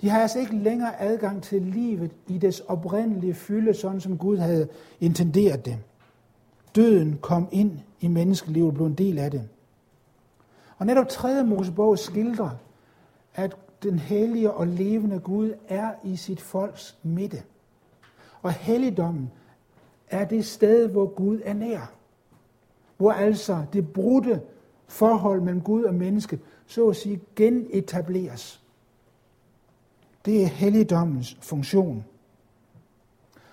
De 0.00 0.08
har 0.08 0.20
altså 0.20 0.38
ikke 0.38 0.56
længere 0.56 1.00
adgang 1.00 1.42
til 1.42 1.62
livet 1.62 2.10
i 2.26 2.38
dets 2.38 2.60
oprindelige 2.60 3.34
fylde, 3.34 3.74
sådan 3.74 4.00
som 4.00 4.18
Gud 4.18 4.36
havde 4.36 4.68
intenderet 5.00 5.64
det. 5.64 5.78
Døden 6.76 7.18
kom 7.22 7.48
ind 7.52 7.78
i 8.00 8.08
menneskelivet 8.08 8.68
og 8.68 8.74
blev 8.74 8.86
en 8.86 8.94
del 8.94 9.18
af 9.18 9.30
det. 9.30 9.48
Og 10.78 10.86
netop 10.86 11.08
3. 11.08 11.44
Mosebog 11.44 11.98
skildrer, 11.98 12.50
at 13.34 13.56
den 13.82 13.98
hellige 13.98 14.50
og 14.50 14.66
levende 14.66 15.20
Gud 15.20 15.54
er 15.68 15.92
i 16.04 16.16
sit 16.16 16.40
folks 16.40 16.98
midte. 17.02 17.42
Og 18.42 18.52
helligdommen 18.52 19.30
er 20.10 20.24
det 20.24 20.46
sted, 20.46 20.88
hvor 20.88 21.06
Gud 21.06 21.40
er 21.44 21.54
nær. 21.54 21.92
Hvor 22.96 23.12
altså 23.12 23.64
det 23.72 23.92
brudte 23.92 24.42
forhold 24.88 25.40
mellem 25.40 25.60
Gud 25.60 25.84
og 25.84 25.94
mennesket, 25.94 26.40
så 26.66 26.88
at 26.88 26.96
sige, 26.96 27.20
genetableres. 27.36 28.62
Det 30.24 30.42
er 30.42 30.46
helligdommens 30.46 31.38
funktion. 31.40 32.04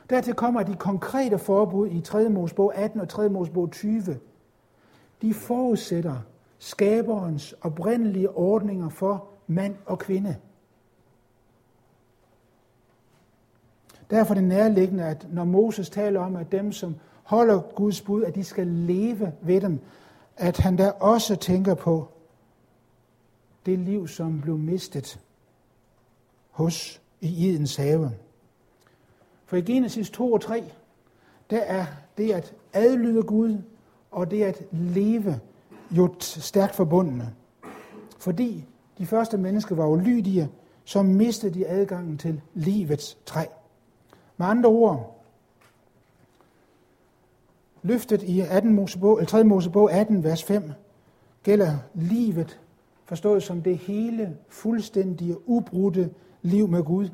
Dertil 0.10 0.34
kommer 0.34 0.64
de 0.64 0.76
konkrete 0.76 1.40
forbud 1.40 1.88
i 1.88 2.02
3. 2.02 2.30
Mosebog 2.30 2.76
18 2.76 3.02
og 3.02 3.10
3. 3.10 3.30
Mosebog 3.30 3.72
20. 3.72 4.20
De 5.22 5.34
forudsætter 5.34 6.16
skaberens 6.60 7.56
oprindelige 7.62 8.30
ordninger 8.30 8.90
for 8.90 9.28
mand 9.48 9.76
og 9.86 10.00
kvinde. 10.00 10.36
Derfor 14.10 14.34
er 14.34 14.36
det 14.36 14.48
nærliggende, 14.48 15.04
at 15.04 15.28
når 15.32 15.44
Moses 15.44 15.90
taler 15.90 16.20
om, 16.20 16.36
at 16.36 16.52
dem, 16.52 16.72
som 16.72 16.96
holder 17.24 17.62
Guds 17.62 18.02
bud, 18.02 18.24
at 18.24 18.36
de 18.36 18.44
skal 18.44 18.68
leve 18.68 19.34
ved 19.42 19.62
dem, 19.62 19.80
at 20.38 20.58
han 20.58 20.78
der 20.78 20.92
også 20.92 21.36
tænker 21.36 21.74
på 21.74 22.08
det 23.66 23.80
liv, 23.80 24.08
som 24.08 24.42
blev 24.42 24.58
mistet 24.58 25.20
hos 26.50 27.02
i 27.22 27.50
Edens 27.50 27.76
have. 27.76 28.12
For 29.46 29.58
i 29.58 29.62
Genesis 29.62 30.10
2 30.10 30.34
og 30.34 30.42
3, 30.42 30.72
der 31.50 31.60
er 31.60 31.86
det 32.18 32.32
at 32.32 32.54
adlyde 32.74 33.24
Gud 33.24 33.58
og 34.12 34.32
det 34.32 34.44
at 34.44 34.62
leve 34.72 35.40
jo 35.92 36.14
stærkt 36.20 36.76
forbundne. 36.76 37.34
Fordi 38.18 38.66
de 38.98 39.06
første 39.06 39.38
mennesker 39.38 39.76
var 39.76 39.88
ulydige, 39.88 40.50
så 40.84 41.04
mistede 41.04 41.54
de 41.54 41.68
adgangen 41.68 42.18
til 42.18 42.42
livets 42.54 43.18
træ. 43.26 43.46
Med 44.38 44.48
andre 44.48 44.70
ord, 44.70 45.22
løftet 47.84 48.24
i 48.24 48.40
18 48.40 48.74
Mosebog, 48.74 49.18
eller 49.18 49.28
3. 49.28 49.44
Mosebog 49.44 49.92
18, 49.92 50.24
vers 50.24 50.44
5, 50.44 50.72
gælder 51.44 51.78
livet, 51.94 52.60
forstået 53.06 53.44
som 53.44 53.62
det 53.62 53.78
hele, 53.78 54.38
fuldstændige, 54.50 55.50
ubrudte 55.50 56.10
liv 56.42 56.68
med 56.68 56.84
Gud, 56.84 57.10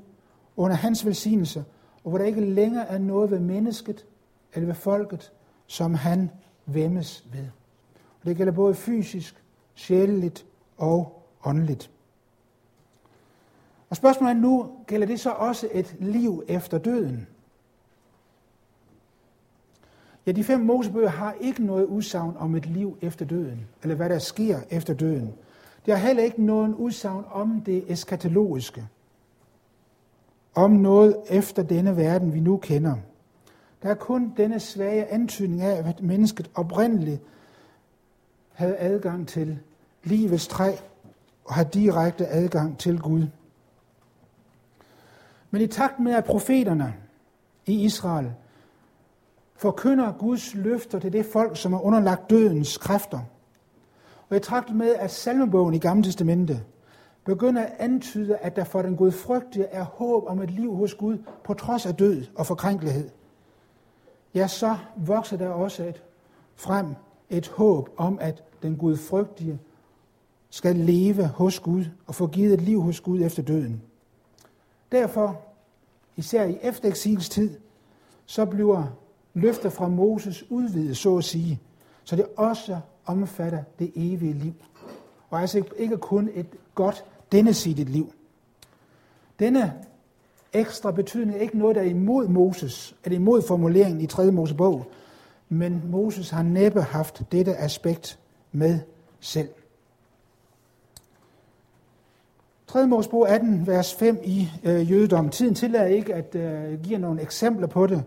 under 0.57 0.75
hans 0.75 1.05
velsignelse, 1.05 1.65
og 2.03 2.09
hvor 2.09 2.17
der 2.17 2.25
ikke 2.25 2.45
længere 2.45 2.87
er 2.87 2.97
noget 2.97 3.31
ved 3.31 3.39
mennesket 3.39 4.05
eller 4.53 4.67
ved 4.67 4.75
folket, 4.75 5.31
som 5.67 5.93
han 5.93 6.29
vemmes 6.65 7.25
ved. 7.33 7.47
Og 8.21 8.27
det 8.29 8.37
gælder 8.37 8.53
både 8.53 8.75
fysisk, 8.75 9.43
sjæleligt 9.75 10.45
og 10.77 11.23
åndeligt. 11.45 11.91
Og 13.89 13.97
spørgsmålet 13.97 14.35
er 14.35 14.39
nu, 14.39 14.69
gælder 14.87 15.07
det 15.07 15.19
så 15.19 15.29
også 15.29 15.69
et 15.71 15.95
liv 15.99 16.43
efter 16.47 16.77
døden? 16.77 17.27
Ja, 20.25 20.31
de 20.31 20.43
fem 20.43 20.59
Mosebøger 20.59 21.09
har 21.09 21.35
ikke 21.41 21.65
noget 21.65 21.85
udsagn 21.85 22.37
om 22.37 22.55
et 22.55 22.65
liv 22.65 22.97
efter 23.01 23.25
døden, 23.25 23.67
eller 23.83 23.95
hvad 23.95 24.09
der 24.09 24.19
sker 24.19 24.59
efter 24.69 24.93
døden. 24.93 25.33
Det 25.85 25.97
har 25.97 26.07
heller 26.07 26.23
ikke 26.23 26.45
noget 26.45 26.75
udsagn 26.75 27.25
om 27.31 27.61
det 27.61 27.91
eskatologiske, 27.91 28.87
om 30.55 30.71
noget 30.71 31.15
efter 31.29 31.63
denne 31.63 31.97
verden, 31.97 32.33
vi 32.33 32.39
nu 32.39 32.57
kender. 32.57 32.95
Der 33.83 33.89
er 33.89 33.95
kun 33.95 34.33
denne 34.37 34.59
svage 34.59 35.05
antydning 35.05 35.61
af, 35.61 35.89
at 35.89 36.01
mennesket 36.01 36.51
oprindeligt 36.55 37.21
havde 38.53 38.77
adgang 38.77 39.27
til 39.27 39.59
livets 40.03 40.47
træ 40.47 40.75
og 41.45 41.53
har 41.53 41.63
direkte 41.63 42.27
adgang 42.27 42.77
til 42.77 42.99
Gud. 42.99 43.27
Men 45.51 45.61
i 45.61 45.67
takt 45.67 45.99
med, 45.99 46.13
at 46.13 46.25
profeterne 46.25 46.95
i 47.65 47.83
Israel 47.85 48.33
forkynder 49.55 50.11
Guds 50.11 50.55
løfter 50.55 50.99
til 50.99 51.13
det 51.13 51.25
folk, 51.25 51.57
som 51.57 51.73
er 51.73 51.79
underlagt 51.79 52.29
dødens 52.29 52.77
kræfter, 52.77 53.19
og 54.29 54.37
i 54.37 54.39
takt 54.39 54.75
med, 54.75 54.95
at 54.95 55.11
salmebogen 55.11 55.73
i 55.73 55.79
Gamle 55.79 56.03
Testamente 56.03 56.63
begynder 57.25 57.61
at 57.61 57.73
antyde, 57.79 58.37
at 58.37 58.55
der 58.55 58.63
for 58.63 58.81
den 58.81 58.97
gudfrygtige 58.97 59.65
er 59.65 59.83
håb 59.83 60.23
om 60.27 60.41
et 60.41 60.51
liv 60.51 60.75
hos 60.75 60.93
Gud 60.93 61.17
på 61.43 61.53
trods 61.53 61.85
af 61.85 61.95
død 61.95 62.25
og 62.35 62.45
forkrænkelighed, 62.45 63.09
ja, 64.35 64.47
så 64.47 64.77
vokser 64.97 65.37
der 65.37 65.49
også 65.49 65.83
et 65.83 66.03
frem 66.55 66.95
et 67.31 67.47
håb 67.47 67.89
om, 67.97 68.17
at 68.21 68.43
den 68.61 68.77
gudfrygtige 68.77 69.59
skal 70.49 70.75
leve 70.75 71.27
hos 71.27 71.59
Gud 71.59 71.85
og 72.07 72.15
få 72.15 72.27
givet 72.27 72.53
et 72.53 72.61
liv 72.61 72.81
hos 72.81 72.99
Gud 72.99 73.21
efter 73.21 73.43
døden. 73.43 73.81
Derfor, 74.91 75.41
især 76.17 76.43
i 76.43 76.57
eftereksilstid, 76.61 77.57
så 78.25 78.45
bliver 78.45 78.83
løfter 79.33 79.69
fra 79.69 79.87
Moses 79.87 80.51
udvidet, 80.51 80.97
så 80.97 81.17
at 81.17 81.23
sige, 81.23 81.59
så 82.03 82.15
det 82.15 82.25
også 82.37 82.79
omfatter 83.05 83.63
det 83.79 83.91
evige 83.95 84.33
liv. 84.33 84.53
Og 85.29 85.41
altså 85.41 85.63
ikke 85.77 85.97
kun 85.97 86.29
et 86.33 86.47
godt 86.75 87.05
denne 87.31 87.53
sit 87.53 87.89
liv. 87.89 88.13
Denne 89.39 89.73
ekstra 90.53 90.91
betydning 90.91 91.37
er 91.37 91.41
ikke 91.41 91.57
noget, 91.57 91.75
der 91.75 91.81
er 91.81 91.85
imod 91.85 92.27
Moses, 92.27 92.95
eller 93.03 93.19
imod 93.19 93.41
formuleringen 93.41 94.01
i 94.01 94.07
3. 94.07 94.31
Mosebog, 94.31 94.85
men 95.53 95.81
Moses 95.85 96.29
har 96.29 96.43
næppe 96.43 96.81
haft 96.81 97.23
dette 97.31 97.57
aspekt 97.57 98.19
med 98.51 98.79
selv. 99.19 99.49
3. 102.67 102.87
Mosebog 102.87 103.29
18, 103.29 103.67
vers 103.67 103.95
5 103.95 104.19
i 104.23 104.49
øh, 104.63 104.91
jødedom. 104.91 105.29
Tiden 105.29 105.55
tillader 105.55 105.85
ikke 105.85 106.15
at 106.15 106.35
øh, 106.35 106.81
give 106.83 106.99
nogle 106.99 107.21
eksempler 107.21 107.67
på 107.67 107.87
det. 107.87 108.03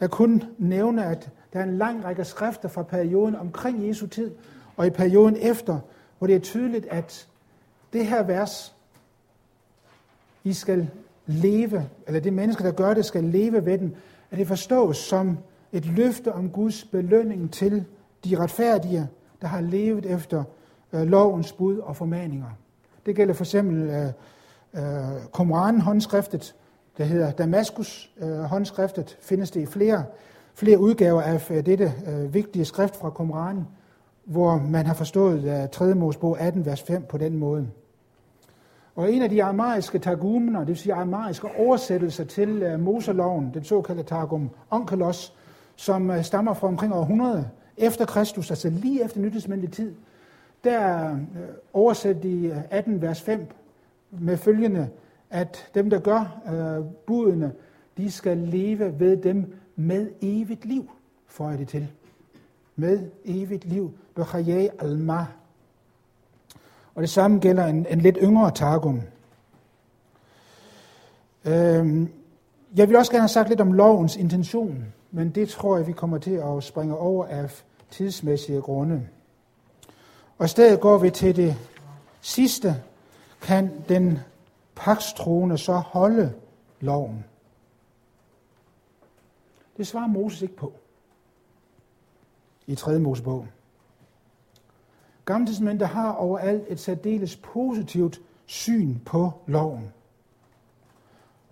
Jeg 0.00 0.10
kun 0.10 0.42
nævne, 0.58 1.04
at 1.04 1.30
der 1.52 1.58
er 1.58 1.64
en 1.64 1.78
lang 1.78 2.04
række 2.04 2.24
skrifter 2.24 2.68
fra 2.68 2.82
perioden 2.82 3.36
omkring 3.36 3.88
Jesu 3.88 4.06
tid, 4.06 4.30
og 4.76 4.86
i 4.86 4.90
perioden 4.90 5.36
efter, 5.40 5.78
hvor 6.18 6.26
det 6.26 6.36
er 6.36 6.40
tydeligt, 6.40 6.86
at 6.86 7.28
det 7.92 8.06
her 8.06 8.22
vers, 8.22 8.74
I 10.44 10.52
skal 10.52 10.90
leve, 11.26 11.88
eller 12.06 12.20
det 12.20 12.32
menneske, 12.32 12.64
der 12.64 12.72
gør 12.72 12.94
det, 12.94 13.04
skal 13.04 13.24
leve 13.24 13.66
ved 13.66 13.78
den, 13.78 13.96
at 14.30 14.38
det 14.38 14.48
forstås 14.48 14.96
som 14.96 15.38
et 15.72 15.86
løfte 15.86 16.32
om 16.32 16.50
Guds 16.50 16.84
belønning 16.84 17.52
til 17.52 17.84
de 18.24 18.38
retfærdige, 18.38 19.08
der 19.40 19.46
har 19.46 19.60
levet 19.60 20.06
efter 20.06 20.44
øh, 20.92 21.02
lovens 21.02 21.52
bud 21.52 21.78
og 21.78 21.96
formaninger. 21.96 22.50
Det 23.06 23.16
gælder 23.16 23.34
for 23.34 23.44
eksempel 23.44 23.82
øh, 23.82 24.06
øh, 24.74 25.22
Qumran-håndskriftet, 25.36 26.54
der 26.98 27.04
hedder 27.04 27.30
Damaskus-håndskriftet, 27.30 29.16
øh, 29.18 29.24
findes 29.24 29.50
det 29.50 29.60
i 29.60 29.66
flere, 29.66 30.04
flere 30.54 30.78
udgaver 30.78 31.22
af 31.22 31.50
øh, 31.50 31.66
dette 31.66 31.92
øh, 32.06 32.34
vigtige 32.34 32.64
skrift 32.64 32.96
fra 32.96 33.10
Qumran, 33.10 33.66
hvor 34.24 34.56
man 34.56 34.86
har 34.86 34.94
forstået 34.94 35.62
øh, 35.62 35.68
3. 35.68 35.94
Mosebog 35.94 36.40
18, 36.40 36.66
vers 36.66 36.82
5 36.82 37.02
på 37.08 37.18
den 37.18 37.36
måde. 37.36 37.68
Og 38.96 39.12
en 39.12 39.22
af 39.22 39.30
de 39.30 39.44
armariske 39.44 39.98
targumener, 39.98 40.58
det 40.58 40.68
vil 40.68 40.76
sige 40.76 40.94
armariske 40.94 41.48
oversættelser 41.58 42.24
til 42.24 42.62
øh, 42.62 42.80
Moseloven, 42.80 43.50
den 43.54 43.64
såkaldte 43.64 44.02
Targum 44.02 44.50
Onkelos, 44.70 45.34
som 45.78 46.10
øh, 46.10 46.24
stammer 46.24 46.54
fra 46.54 46.66
omkring 46.66 46.94
år 46.94 47.00
100 47.00 47.50
efter 47.76 48.04
Kristus, 48.04 48.50
altså 48.50 48.70
lige 48.70 49.04
efter 49.04 49.20
nytelsesmændelig 49.20 49.72
tid, 49.72 49.94
der 50.64 51.12
øh, 51.14 51.18
oversætter 51.72 52.22
øh, 52.24 52.32
de 52.32 52.64
18 52.70 53.02
vers 53.02 53.22
5 53.22 53.46
med 54.10 54.36
følgende, 54.36 54.88
at 55.30 55.70
dem, 55.74 55.90
der 55.90 55.98
gør 55.98 56.40
øh, 56.48 56.84
budene, 57.06 57.52
de 57.96 58.10
skal 58.10 58.38
leve 58.38 59.00
ved 59.00 59.16
dem 59.16 59.54
med 59.76 60.10
evigt 60.20 60.64
liv, 60.64 60.90
får 61.26 61.50
jeg 61.50 61.58
det 61.58 61.68
til. 61.68 61.88
Med 62.76 63.10
evigt 63.24 63.64
liv. 63.64 63.92
Bechayei 64.14 64.68
alma 64.78 65.26
og 66.94 67.02
det 67.02 67.10
samme 67.10 67.38
gælder 67.38 67.66
en, 67.66 67.86
en 67.90 68.00
lidt 68.00 68.18
yngre 68.22 68.50
Targum. 68.50 69.00
Øhm, 71.44 72.08
jeg 72.76 72.88
vil 72.88 72.96
også 72.96 73.12
gerne 73.12 73.22
have 73.22 73.28
sagt 73.28 73.48
lidt 73.48 73.60
om 73.60 73.72
lovens 73.72 74.16
intention, 74.16 74.84
men 75.10 75.30
det 75.30 75.48
tror 75.48 75.76
jeg, 75.76 75.86
vi 75.86 75.92
kommer 75.92 76.18
til 76.18 76.34
at 76.34 76.64
springe 76.64 76.96
over 76.96 77.26
af 77.26 77.62
tidsmæssige 77.90 78.60
grunde. 78.60 79.08
Og 80.38 80.44
i 80.44 80.48
stedet 80.48 80.80
går 80.80 80.98
vi 80.98 81.10
til 81.10 81.36
det 81.36 81.56
sidste. 82.20 82.82
Kan 83.42 83.84
den 83.88 84.18
pakstroende 84.74 85.58
så 85.58 85.72
holde 85.72 86.34
loven? 86.80 87.24
Det 89.76 89.86
svarer 89.86 90.06
Moses 90.06 90.42
ikke 90.42 90.56
på 90.56 90.72
i 92.66 92.74
3. 92.74 92.98
Mosebog. 92.98 93.46
Gamle 95.24 95.86
har 95.86 96.12
overalt 96.12 96.64
et 96.68 96.80
særdeles 96.80 97.36
positivt 97.36 98.20
syn 98.46 98.98
på 98.98 99.32
loven. 99.46 99.92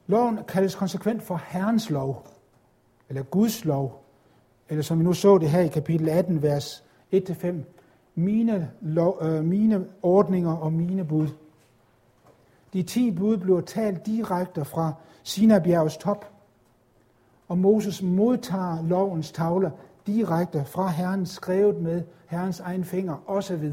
Loven 0.07 0.39
kaldes 0.49 0.75
konsekvent 0.75 1.23
for 1.23 1.41
Herrens 1.47 1.91
lov, 1.91 2.27
eller 3.09 3.23
Guds 3.23 3.65
lov, 3.65 4.05
eller 4.69 4.83
som 4.83 4.99
vi 4.99 5.05
nu 5.05 5.13
så 5.13 5.39
det 5.39 5.51
her 5.51 5.61
i 5.61 5.69
kapitel 5.69 6.09
18, 6.09 6.43
vers 6.43 6.85
1-5, 7.15 7.55
mine, 8.15 8.71
lov, 8.81 9.19
øh, 9.23 9.45
mine 9.45 9.87
ordninger 10.03 10.53
og 10.53 10.73
mine 10.73 11.05
bud. 11.05 11.29
De 12.73 12.83
ti 12.83 13.11
bud 13.11 13.37
blev 13.37 13.63
talt 13.63 14.07
direkte 14.07 14.65
fra 14.65 14.93
Sinabjergs 15.23 15.97
top, 15.97 16.33
og 17.49 17.59
Moses 17.59 18.03
modtager 18.03 18.83
lovens 18.89 19.33
tavler 19.33 19.71
direkte 20.07 20.65
fra 20.65 20.89
Herren, 20.89 21.27
skrevet 21.27 21.83
med 21.83 22.03
Herrens 22.27 22.61
egen 22.61 22.85
finger 22.85 23.17
osv. 23.27 23.73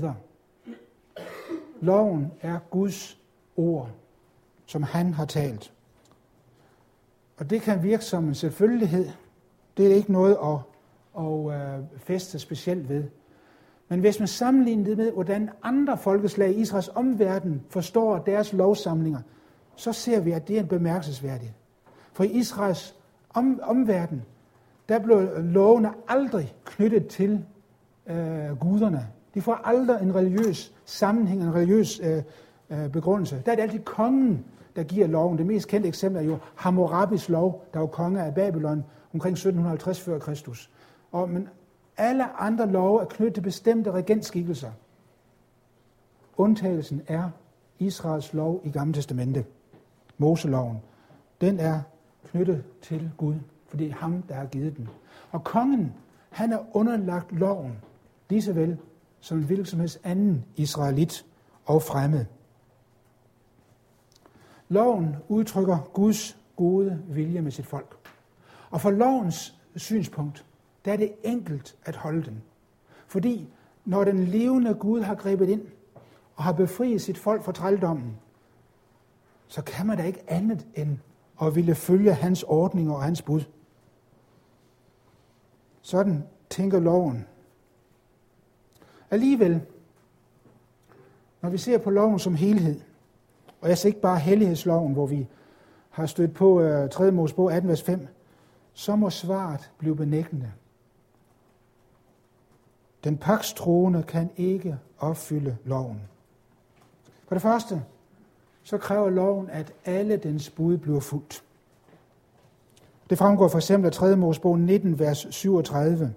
Loven 1.82 2.32
er 2.42 2.60
Guds 2.70 3.18
ord, 3.56 3.90
som 4.66 4.84
han 4.84 5.14
har 5.14 5.26
talt. 5.26 5.74
Og 7.38 7.50
det 7.50 7.62
kan 7.62 7.84
virke 7.84 8.06
som 8.06 8.28
en 8.28 8.36
selvfølgelighed. 8.36 9.10
Det 9.78 9.92
er 9.92 9.96
ikke 9.96 10.12
noget 10.12 10.38
at, 10.44 10.58
at 11.24 11.78
øh, 11.78 11.84
feste 11.98 12.40
specielt 12.40 12.90
ved. 12.90 13.04
Men 13.90 14.00
hvis 14.00 14.20
man 14.20 14.28
sammenligner 14.28 14.84
det 14.84 14.98
med, 14.98 15.12
hvordan 15.12 15.50
andre 15.64 15.98
folkeslag 15.98 16.50
i 16.50 16.62
Israels 16.62 16.92
omverden 16.96 17.62
forstår 17.70 18.18
deres 18.18 18.54
lovsamlinger, 18.54 19.20
så 19.76 19.94
ser 19.94 20.20
vi, 20.20 20.32
at 20.32 20.48
det 20.48 20.56
er 20.56 20.62
en 20.62 20.68
bemærkelsesværdigt. 20.68 21.54
For 22.14 22.24
i 22.24 22.28
Israels 22.28 22.96
om, 23.34 23.60
omverden, 23.64 24.24
der 24.90 25.00
blev 25.00 25.30
lovene 25.38 25.92
aldrig 26.08 26.56
knyttet 26.66 27.08
til 27.08 27.46
øh, 28.08 28.58
guderne. 28.60 29.08
De 29.34 29.42
får 29.42 29.54
aldrig 29.64 30.02
en 30.02 30.16
religiøs 30.16 30.74
sammenhæng, 30.86 31.44
en 31.44 31.56
religiøs 31.56 32.02
øh, 32.04 32.24
øh, 32.70 32.90
begrundelse. 32.90 33.42
Der 33.46 33.52
er 33.52 33.56
det 33.56 33.64
altid 33.64 33.80
kongen, 33.80 34.46
der 34.76 34.84
giver 34.84 35.08
loven. 35.08 35.38
Det 35.38 35.46
mest 35.46 35.68
kendte 35.68 35.88
eksempel 35.88 36.22
er 36.22 36.26
jo 36.26 36.38
Hammurabis 36.56 37.30
lov, 37.30 37.66
der 37.74 37.80
var 37.80 37.88
konge 37.88 38.22
af 38.22 38.36
Babylon 38.36 38.84
omkring 39.14 39.34
1750 39.34 40.02
før 40.02 40.20
Kristus. 40.20 40.70
Og, 41.12 41.30
men 41.30 41.50
alle 41.98 42.42
andre 42.42 42.68
love 42.72 43.02
er 43.02 43.06
knyttet 43.06 43.34
til 43.34 43.42
bestemte 43.42 43.92
regentskikkelser. 43.92 44.72
Undtagelsen 46.38 47.02
er 47.08 47.30
Israels 47.80 48.34
lov 48.34 48.62
i 48.64 48.70
Gamle 48.70 48.94
Testamente, 48.94 49.46
Moseloven. 50.18 50.78
Den 51.42 51.60
er 51.60 51.82
knyttet 52.26 52.64
til 52.82 53.12
Gud, 53.18 53.36
for 53.68 53.78
det 53.78 53.88
er 53.88 53.94
ham, 53.94 54.22
der 54.22 54.36
har 54.36 54.46
givet 54.46 54.78
den. 54.78 54.90
Og 55.32 55.44
kongen, 55.44 55.94
han 56.30 56.54
er 56.54 56.76
underlagt 56.76 57.32
loven 57.32 57.78
lige 58.30 58.42
så 58.42 58.54
vel 58.54 58.78
som 59.20 59.38
en 59.38 59.44
hvilken 59.44 59.66
som 59.66 59.80
helst 59.80 60.00
anden 60.04 60.46
israelit 60.56 61.26
og 61.66 61.82
fremmed. 61.82 62.26
Loven 64.70 65.16
udtrykker 65.28 65.78
Guds 65.94 66.38
gode 66.56 67.04
vilje 67.08 67.42
med 67.42 67.52
sit 67.52 67.66
folk. 67.66 67.98
Og 68.74 68.82
for 68.82 68.92
lovens 68.92 69.60
synspunkt, 69.76 70.46
der 70.86 70.94
er 70.94 70.98
det 70.98 71.14
enkelt 71.24 71.76
at 71.86 71.96
holde 71.96 72.24
den. 72.24 72.44
Fordi 73.08 73.48
når 73.86 74.04
den 74.04 74.24
levende 74.24 74.74
Gud 74.74 75.02
har 75.02 75.16
grebet 75.16 75.50
ind 75.50 75.62
og 76.36 76.44
har 76.44 76.52
befriet 76.52 77.02
sit 77.02 77.18
folk 77.18 77.44
fra 77.44 77.52
trældommen, 77.52 78.18
så 79.48 79.62
kan 79.62 79.88
man 79.88 79.98
da 79.98 80.04
ikke 80.04 80.24
andet 80.28 80.68
end 80.76 80.98
at 81.42 81.56
ville 81.56 81.76
følge 81.76 82.14
hans 82.14 82.44
ordninger 82.44 82.94
og 82.94 83.04
hans 83.04 83.22
bud. 83.22 83.42
Sådan 85.82 86.24
tænker 86.50 86.80
loven 86.80 87.26
Alligevel, 89.12 89.62
når 91.42 91.50
vi 91.50 91.58
ser 91.58 91.78
på 91.78 91.90
loven 91.90 92.20
som 92.20 92.36
helhed, 92.36 92.80
og 93.62 93.70
jeg 93.70 93.78
ser 93.78 93.88
ikke 93.88 94.02
bare 94.02 94.20
hellighedsloven, 94.20 94.94
hvor 94.94 95.06
vi 95.06 95.28
har 95.90 96.06
stødt 96.06 96.34
på 96.34 96.62
øh, 96.62 96.90
3. 96.90 97.12
Mosebog 97.12 97.54
18, 97.54 97.70
vers 97.70 97.84
5, 97.84 98.08
så 98.74 98.96
må 98.96 99.10
svaret 99.10 99.72
blive 99.78 99.96
benægtende. 99.96 100.52
Den 103.04 103.18
pakstroende 103.18 104.04
kan 104.04 104.30
ikke 104.38 104.78
opfylde 105.00 105.58
loven. 105.66 106.02
For 107.28 107.36
det 107.36 107.42
første, 107.42 107.84
så 108.64 108.78
kræver 108.78 109.10
loven, 109.10 109.50
at 109.50 109.74
alle 109.86 110.18
dens 110.18 110.50
bud 110.50 110.78
bliver 110.78 111.00
fuldt. 111.00 111.44
Det 113.10 113.18
fremgår 113.18 113.48
for 113.48 113.58
eksempel 113.58 113.86
af 113.86 113.94
3. 113.94 114.16
Mosebog 114.16 114.60
19, 114.60 115.00
vers 115.00 115.28
37. 115.30 116.14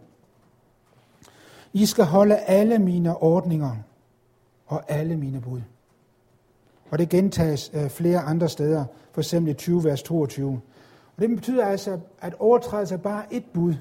I 1.73 1.87
skal 1.87 2.05
holde 2.05 2.37
alle 2.37 2.79
mine 2.79 3.17
ordninger 3.17 3.77
og 4.67 4.83
alle 4.89 5.17
mine 5.17 5.41
bud. 5.41 5.61
Og 6.91 6.99
det 6.99 7.09
gentages 7.09 7.71
øh, 7.75 7.91
flere 7.91 8.21
andre 8.21 8.49
steder, 8.49 8.85
for 9.13 9.21
eksempel 9.21 9.51
i 9.51 9.55
20, 9.55 9.85
vers 9.85 10.03
22. 10.03 10.61
Og 11.17 11.23
det 11.23 11.31
betyder 11.31 11.65
altså, 11.65 12.01
at 12.21 12.35
overtrædelse 12.39 12.95
af 12.95 13.03
bare 13.03 13.35
et 13.35 13.45
bud, 13.55 13.75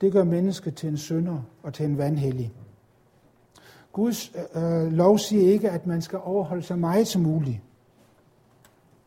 det 0.00 0.12
gør 0.12 0.24
mennesket 0.24 0.74
til 0.74 0.88
en 0.88 0.96
synder 0.96 1.42
og 1.62 1.74
til 1.74 1.86
en 1.86 1.98
vandhellig. 1.98 2.52
Guds 3.92 4.32
øh, 4.54 4.84
øh, 4.84 4.92
lov 4.92 5.18
siger 5.18 5.52
ikke, 5.52 5.70
at 5.70 5.86
man 5.86 6.02
skal 6.02 6.18
overholde 6.22 6.62
så 6.62 6.76
meget 6.76 7.08
som 7.08 7.22
muligt, 7.22 7.60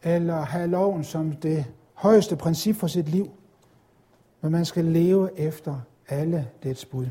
eller 0.04 0.41
have 0.41 0.67
loven 0.67 1.04
som 1.04 1.32
det 1.32 1.65
højeste 1.93 2.36
princip 2.36 2.76
for 2.76 2.88
sit 2.88 3.10
liv. 3.10 3.32
men 4.41 4.52
man 4.52 4.65
skal 4.65 4.86
leve 4.86 5.39
efter 5.39 5.80
alle 6.10 6.50
dets 6.63 6.86
bud. 6.86 7.08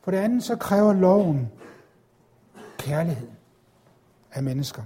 For 0.00 0.10
det 0.10 0.18
andet 0.18 0.44
så 0.44 0.56
kræver 0.56 0.92
loven 0.92 1.48
kærlighed 2.78 3.28
af 4.32 4.42
mennesker. 4.42 4.82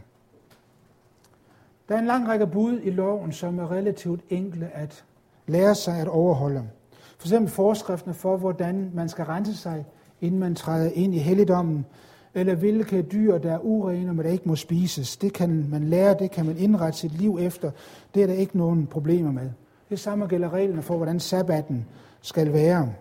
Der 1.95 1.99
er 1.99 2.03
en 2.03 2.09
lang 2.09 2.29
række 2.29 2.47
bud 2.47 2.81
i 2.83 2.91
loven, 2.91 3.33
som 3.33 3.59
er 3.59 3.71
relativt 3.71 4.21
enkle 4.31 4.71
at 4.75 5.05
lære 5.47 5.75
sig 5.75 5.99
at 5.99 6.09
overholde. 6.09 6.63
For 7.19 7.27
eksempel 7.27 7.53
forskriftene 7.53 8.15
for, 8.15 8.37
hvordan 8.37 8.91
man 8.95 9.09
skal 9.09 9.25
rense 9.25 9.57
sig, 9.57 9.85
inden 10.21 10.41
man 10.41 10.55
træder 10.55 10.91
ind 10.95 11.15
i 11.15 11.19
helligdommen, 11.19 11.87
eller 12.35 12.55
hvilke 12.55 13.03
dyr, 13.03 13.39
der 13.39 13.53
er 13.53 13.59
urene, 13.59 14.15
men 14.15 14.25
der 14.25 14.33
ikke 14.33 14.49
må 14.49 14.57
spises. 14.57 15.17
Det 15.17 15.33
kan 15.33 15.67
man 15.71 15.85
lære, 15.85 16.17
det 16.19 16.31
kan 16.31 16.47
man 16.47 16.57
indrette 16.57 16.99
sit 16.99 17.19
liv 17.19 17.39
efter. 17.41 17.71
Det 18.15 18.23
er 18.23 18.27
der 18.27 18.35
ikke 18.35 18.59
nogen 18.59 18.87
problemer 18.87 19.33
med. 19.33 19.51
Det 19.91 20.01
samme 20.01 20.27
gælder 20.27 20.53
reglerne 20.53 20.83
for, 20.83 20.97
hvordan 20.97 21.21
sabbaten 21.21 21.87
skal 22.21 22.53
være. 22.53 22.93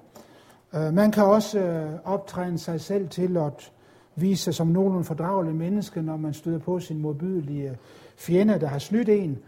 Øh, 0.76 0.94
man 0.94 1.12
kan 1.12 1.24
også 1.24 1.60
øh, 1.60 1.90
optræne 2.04 2.58
sig 2.58 2.82
selv 2.82 3.10
til 3.10 3.38
at 3.38 3.72
vise 4.16 4.44
sig 4.44 4.54
som 4.54 4.68
nogen 4.68 5.04
fordragelig 5.04 5.56
menneske, 5.56 6.02
når 6.02 6.18
man 6.18 6.34
støder 6.34 6.60
på 6.60 6.80
sin 6.80 6.98
modbydelige 6.98 7.78
fjende, 8.16 8.60
der 8.60 8.68
har 8.68 8.80
snydt 8.80 9.10
en, 9.10 9.40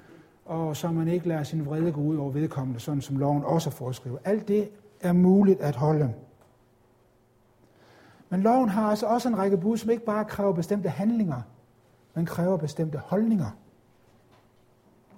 og 0.45 0.78
så 0.78 0.91
man 0.91 1.08
ikke 1.08 1.28
lader 1.28 1.43
sin 1.43 1.65
vrede 1.65 1.91
gå 1.91 2.01
ud 2.01 2.17
over 2.17 2.32
vedkommende, 2.32 2.80
sådan 2.80 3.01
som 3.01 3.17
loven 3.17 3.43
også 3.43 3.69
foreskriver. 3.69 4.17
Alt 4.23 4.47
det 4.47 4.69
er 5.01 5.13
muligt 5.13 5.62
at 5.62 5.75
holde. 5.75 6.13
Men 8.30 8.41
loven 8.41 8.69
har 8.69 8.89
altså 8.89 9.06
også 9.06 9.30
en 9.30 9.38
række 9.38 9.58
bud, 9.58 9.78
som 9.78 9.89
ikke 9.89 10.06
bare 10.06 10.25
kræver 10.25 10.54
bestemte 10.54 10.89
handlinger, 10.89 11.41
men 12.13 12.25
kræver 12.25 12.58
bestemte 12.58 12.97
holdninger. 12.97 13.58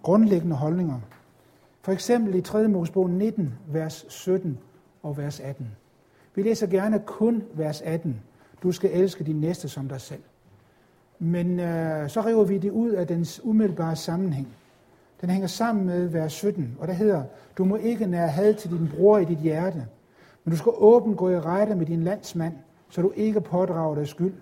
Grundlæggende 0.01 0.55
holdninger. 0.55 0.99
For 1.81 1.91
eksempel 1.91 2.35
i 2.35 2.41
3. 2.41 2.67
Mosebog 2.67 3.09
19, 3.09 3.53
vers 3.67 4.05
17 4.09 4.59
og 5.03 5.17
vers 5.17 5.39
18. 5.39 5.75
Vi 6.35 6.41
læser 6.41 6.67
gerne 6.67 6.99
kun 7.05 7.43
vers 7.53 7.81
18. 7.81 8.21
Du 8.63 8.71
skal 8.71 8.91
elske 8.93 9.23
din 9.23 9.41
næste 9.41 9.69
som 9.69 9.87
dig 9.87 10.01
selv. 10.01 10.23
Men 11.19 11.59
øh, 11.59 12.09
så 12.09 12.21
river 12.21 12.43
vi 12.43 12.57
det 12.57 12.71
ud 12.71 12.91
af 12.91 13.07
dens 13.07 13.41
umiddelbare 13.43 13.95
sammenhæng. 13.95 14.47
Den 15.21 15.29
hænger 15.29 15.47
sammen 15.47 15.85
med 15.85 16.07
vers 16.07 16.33
17, 16.33 16.77
og 16.79 16.87
der 16.87 16.93
hedder, 16.93 17.23
du 17.57 17.65
må 17.65 17.75
ikke 17.75 18.07
nære 18.07 18.27
had 18.27 18.53
til 18.53 18.71
din 18.71 18.89
bror 18.95 19.17
i 19.17 19.25
dit 19.25 19.37
hjerte, 19.37 19.87
men 20.43 20.51
du 20.51 20.57
skal 20.57 20.71
åbent 20.75 21.17
gå 21.17 21.29
i 21.29 21.39
rette 21.39 21.75
med 21.75 21.85
din 21.85 22.03
landsmand, 22.03 22.53
så 22.89 23.01
du 23.01 23.11
ikke 23.15 23.41
pådrager 23.41 23.95
dig 23.95 24.07
skyld. 24.07 24.33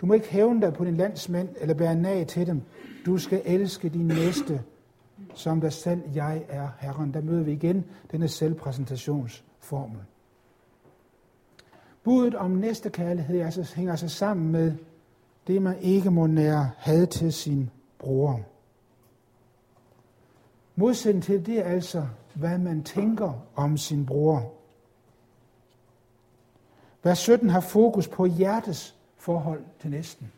Du 0.00 0.06
må 0.06 0.14
ikke 0.14 0.28
hævne 0.28 0.60
dig 0.60 0.74
på 0.74 0.84
din 0.84 0.96
landsmænd 0.96 1.48
eller 1.60 1.74
bære 1.74 1.94
nag 1.94 2.26
til 2.26 2.46
dem. 2.46 2.62
Du 3.06 3.18
skal 3.18 3.42
elske 3.44 3.88
din 3.88 4.06
næste, 4.06 4.62
som 5.34 5.60
der 5.60 5.68
selv 5.68 6.00
jeg 6.14 6.42
er 6.48 6.68
Herren. 6.78 7.14
Der 7.14 7.20
møder 7.20 7.42
vi 7.42 7.52
igen 7.52 7.84
denne 8.12 8.28
selvpræsentationsformel. 8.28 9.98
Budet 12.04 12.34
om 12.34 12.50
næste 12.50 12.90
kærlighed 12.90 13.40
altså, 13.40 13.72
hænger 13.76 13.96
sig 13.96 14.10
sammen 14.10 14.52
med 14.52 14.72
det, 15.46 15.62
man 15.62 15.78
ikke 15.80 16.10
må 16.10 16.26
nære 16.26 16.70
had 16.76 17.06
til 17.06 17.32
sin 17.32 17.70
bror. 17.98 18.40
Modsætning 20.76 21.24
til 21.24 21.46
det 21.46 21.58
er 21.58 21.64
altså, 21.64 22.06
hvad 22.34 22.58
man 22.58 22.82
tænker 22.82 23.32
om 23.56 23.76
sin 23.76 24.06
bror. 24.06 24.52
Vers 27.02 27.18
17 27.18 27.50
har 27.50 27.60
fokus 27.60 28.08
på 28.08 28.26
hjertets 28.26 28.96
forhold 29.16 29.62
til 29.80 29.90
næsten. 29.90 30.32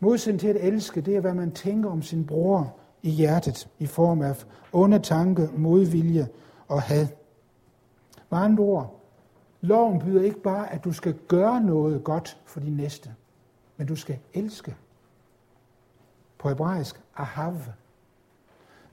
Modsætning 0.00 0.40
til 0.40 0.48
at 0.48 0.56
elske, 0.56 1.00
det 1.00 1.16
er, 1.16 1.20
hvad 1.20 1.34
man 1.34 1.52
tænker 1.52 1.90
om 1.90 2.02
sin 2.02 2.26
bror 2.26 2.76
i 3.02 3.10
hjertet, 3.10 3.68
i 3.78 3.86
form 3.86 4.22
af 4.22 4.44
onde 4.72 4.98
tanke, 4.98 5.48
modvilje 5.56 6.28
og 6.68 6.82
had. 6.82 7.06
Med 8.30 8.38
andre 8.38 8.64
ord, 8.64 9.00
loven 9.60 9.98
byder 9.98 10.22
ikke 10.22 10.40
bare, 10.40 10.72
at 10.72 10.84
du 10.84 10.92
skal 10.92 11.14
gøre 11.28 11.60
noget 11.60 12.04
godt 12.04 12.38
for 12.44 12.60
din 12.60 12.76
næste, 12.76 13.14
men 13.76 13.86
du 13.86 13.96
skal 13.96 14.18
elske. 14.34 14.76
På 16.38 16.48
hebraisk, 16.48 17.00
ahav. 17.16 17.56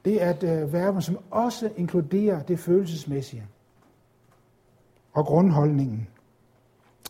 Det 0.05 0.23
er 0.23 0.29
et 0.29 0.43
øh, 0.43 0.73
verb, 0.73 1.01
som 1.01 1.17
også 1.31 1.71
inkluderer 1.77 2.43
det 2.43 2.59
følelsesmæssige 2.59 3.47
og 5.13 5.25
grundholdningen. 5.25 6.07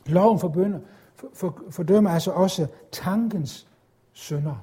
Loven 0.06 0.40
forbønder, 0.40 0.80
for, 1.16 1.28
for, 1.34 1.64
fordømmer 1.70 2.10
altså 2.10 2.32
også 2.32 2.68
tankens 2.92 3.68
synder. 4.14 4.56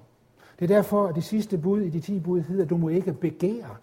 Det 0.59 0.71
er 0.71 0.75
derfor, 0.77 1.07
at 1.07 1.15
det 1.15 1.25
sidste 1.25 1.59
bud 1.59 1.81
i 1.81 1.91
de 1.91 2.01
ti 2.01 2.21
bud 2.21 2.41
hedder, 2.41 2.65
at 2.65 2.71
du 2.71 2.77
må 2.77 2.89
ikke 2.89 3.13
begære. 3.13 3.77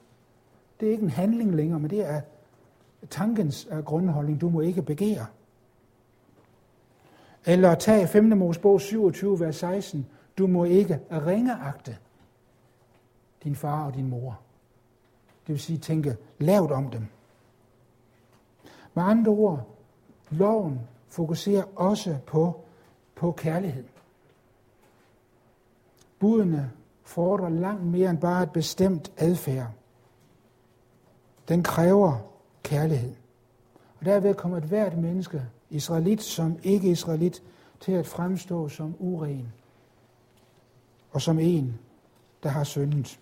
Det 0.80 0.88
er 0.88 0.92
ikke 0.92 1.04
en 1.04 1.10
handling 1.10 1.56
længere, 1.56 1.80
men 1.80 1.90
det 1.90 2.10
er 2.10 2.22
tankens 3.10 3.68
øh, 3.72 3.80
grundholdning. 3.80 4.42
Du 4.42 4.50
må 4.50 4.62
ikke 4.62 4.82
begære. 4.82 5.26
Eller 7.46 7.76
tag 7.76 8.10
5. 8.10 8.24
Mosebog 8.24 8.82
27, 8.82 9.40
vers 9.40 9.56
16. 9.56 10.08
Du 10.38 10.48
må 10.48 10.64
ikke 10.64 11.00
ringeagte 11.12 11.98
din 13.44 13.56
far 13.56 13.86
og 13.86 13.94
din 13.94 14.10
mor. 14.10 14.40
Det 15.48 15.54
vil 15.54 15.60
sige 15.60 15.80
tænke 15.80 16.18
lavt 16.40 16.72
om 16.72 16.90
dem. 16.90 17.08
Med 18.94 19.04
andre 19.04 19.32
ord, 19.32 19.68
loven 20.30 20.80
fokuserer 21.08 21.64
også 21.76 22.18
på, 22.26 22.64
på 23.16 23.32
kærlighed. 23.32 23.84
Budene 26.20 26.72
fordrer 27.04 27.50
langt 27.50 27.86
mere 27.86 28.10
end 28.10 28.18
bare 28.18 28.44
et 28.44 28.52
bestemt 28.52 29.12
adfærd. 29.18 29.68
Den 31.48 31.64
kræver 31.64 32.18
kærlighed. 32.64 33.16
Og 34.00 34.06
derved 34.06 34.34
kommer 34.34 34.58
et 34.58 34.64
hvert 34.64 34.98
menneske, 34.98 35.46
israelit 35.70 36.24
som 36.24 36.60
ikke 36.64 36.88
israelit, 36.88 37.44
til 37.80 37.92
at 37.92 38.08
fremstå 38.08 38.70
som 38.70 38.96
uren 39.00 39.54
og 41.12 41.22
som 41.22 41.40
en, 41.40 41.80
der 42.44 42.50
har 42.50 42.64
syndet. 42.64 43.20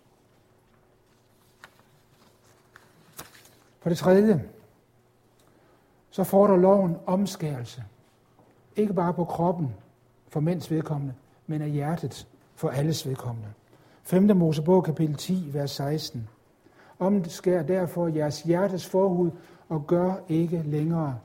For 3.79 3.89
det 3.89 3.97
tredje, 3.97 4.49
så 6.09 6.23
fordrer 6.23 6.57
loven 6.57 6.95
omskærelse. 7.05 7.83
Ikke 8.75 8.93
bare 8.93 9.13
på 9.13 9.25
kroppen 9.25 9.75
for 10.27 10.39
mænds 10.39 10.71
vedkommende, 10.71 11.13
men 11.47 11.61
af 11.61 11.69
hjertet 11.69 12.27
for 12.55 12.69
alles 12.69 13.07
vedkommende. 13.07 13.49
5. 14.03 14.37
Mosebog 14.37 14.83
kapitel 14.83 15.15
10, 15.15 15.49
vers 15.53 15.71
16. 15.71 16.27
Omskær 16.99 17.63
derfor 17.63 18.07
jeres 18.07 18.41
hjertes 18.41 18.89
forhud 18.89 19.31
og 19.69 19.87
gør 19.87 20.15
ikke 20.29 20.63
længere 20.65 21.19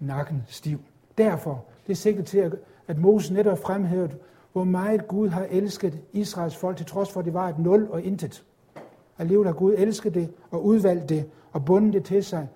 nakken 0.00 0.42
stiv. 0.46 0.80
Derfor, 1.18 1.64
det 1.86 1.92
er 1.92 1.96
sikkert 1.96 2.24
til, 2.24 2.52
at 2.88 2.98
Moses 2.98 3.30
netop 3.30 3.58
fremhævede, 3.58 4.16
hvor 4.52 4.64
meget 4.64 5.08
Gud 5.08 5.28
har 5.28 5.46
elsket 5.50 6.00
Israels 6.12 6.56
folk, 6.56 6.76
til 6.76 6.86
trods 6.86 7.10
for, 7.10 7.20
at 7.20 7.26
det 7.26 7.34
var 7.34 7.48
et 7.48 7.58
nul 7.58 7.88
og 7.90 8.02
intet. 8.02 8.44
Alligevel 9.18 9.46
har 9.46 9.54
Gud 9.54 9.74
elsket 9.78 10.14
det 10.14 10.32
og 10.50 10.64
udvalgt 10.64 11.08
det 11.08 11.30
og 11.52 11.64
bundet 11.64 11.92
det 11.92 12.04
til 12.04 12.24
sig 12.24 12.48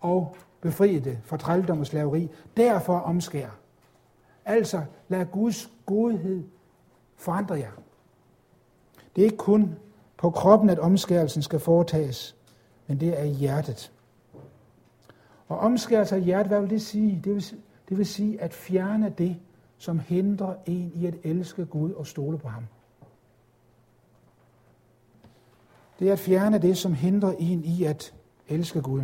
og 0.00 0.36
befriet 0.60 1.04
det 1.04 1.18
fra 1.24 1.36
trældom 1.36 1.80
og 1.80 1.86
slaveri. 1.86 2.30
Derfor 2.56 2.98
omskær. 2.98 3.48
Altså, 4.44 4.82
lad 5.08 5.26
Guds 5.26 5.70
godhed 5.86 6.44
forandre 7.16 7.54
jer. 7.54 7.70
Det 9.16 9.22
er 9.22 9.26
ikke 9.26 9.36
kun 9.36 9.74
på 10.16 10.30
kroppen, 10.30 10.70
at 10.70 10.78
omskærelsen 10.78 11.42
skal 11.42 11.60
foretages, 11.60 12.36
men 12.86 13.00
det 13.00 13.20
er 13.20 13.24
i 13.24 13.30
hjertet. 13.30 13.92
Og 15.48 15.58
omskærelse 15.58 16.16
af 16.16 16.22
hjertet, 16.22 16.50
hvad 16.50 16.60
vil 16.60 16.70
det 16.70 16.82
sige? 16.82 17.20
Det 17.24 17.34
vil, 17.34 17.44
det 17.88 17.98
vil 17.98 18.06
sige 18.06 18.40
at 18.40 18.54
fjerne 18.54 19.14
det, 19.18 19.36
som 19.78 19.98
hindrer 19.98 20.54
en 20.66 20.92
i 20.94 21.06
at 21.06 21.14
elske 21.24 21.66
Gud 21.66 21.92
og 21.92 22.06
stole 22.06 22.38
på 22.38 22.48
ham. 22.48 22.66
Det 25.98 26.08
er 26.08 26.12
at 26.12 26.18
fjerne 26.18 26.58
det, 26.58 26.76
som 26.76 26.94
hindrer 26.94 27.32
en 27.38 27.64
i 27.64 27.84
at 27.84 28.14
elske 28.48 28.82
Gud. 28.82 29.02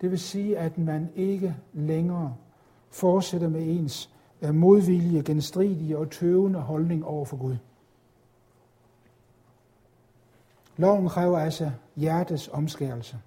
Det 0.00 0.10
vil 0.10 0.18
sige, 0.18 0.58
at 0.58 0.78
man 0.78 1.08
ikke 1.14 1.56
længere 1.72 2.34
fortsætter 2.90 3.48
med 3.48 3.62
ens 3.62 4.10
øh, 4.42 4.54
modvilje, 4.54 5.22
genstridige 5.22 5.98
og 5.98 6.10
tøvende 6.10 6.60
holdning 6.60 7.04
over 7.04 7.24
for 7.24 7.36
Gud. 7.36 7.56
Loven 10.76 11.08
kræver 11.08 11.38
altså 11.38 11.70
hjertets 11.96 12.48
omskærelse. 12.48 13.18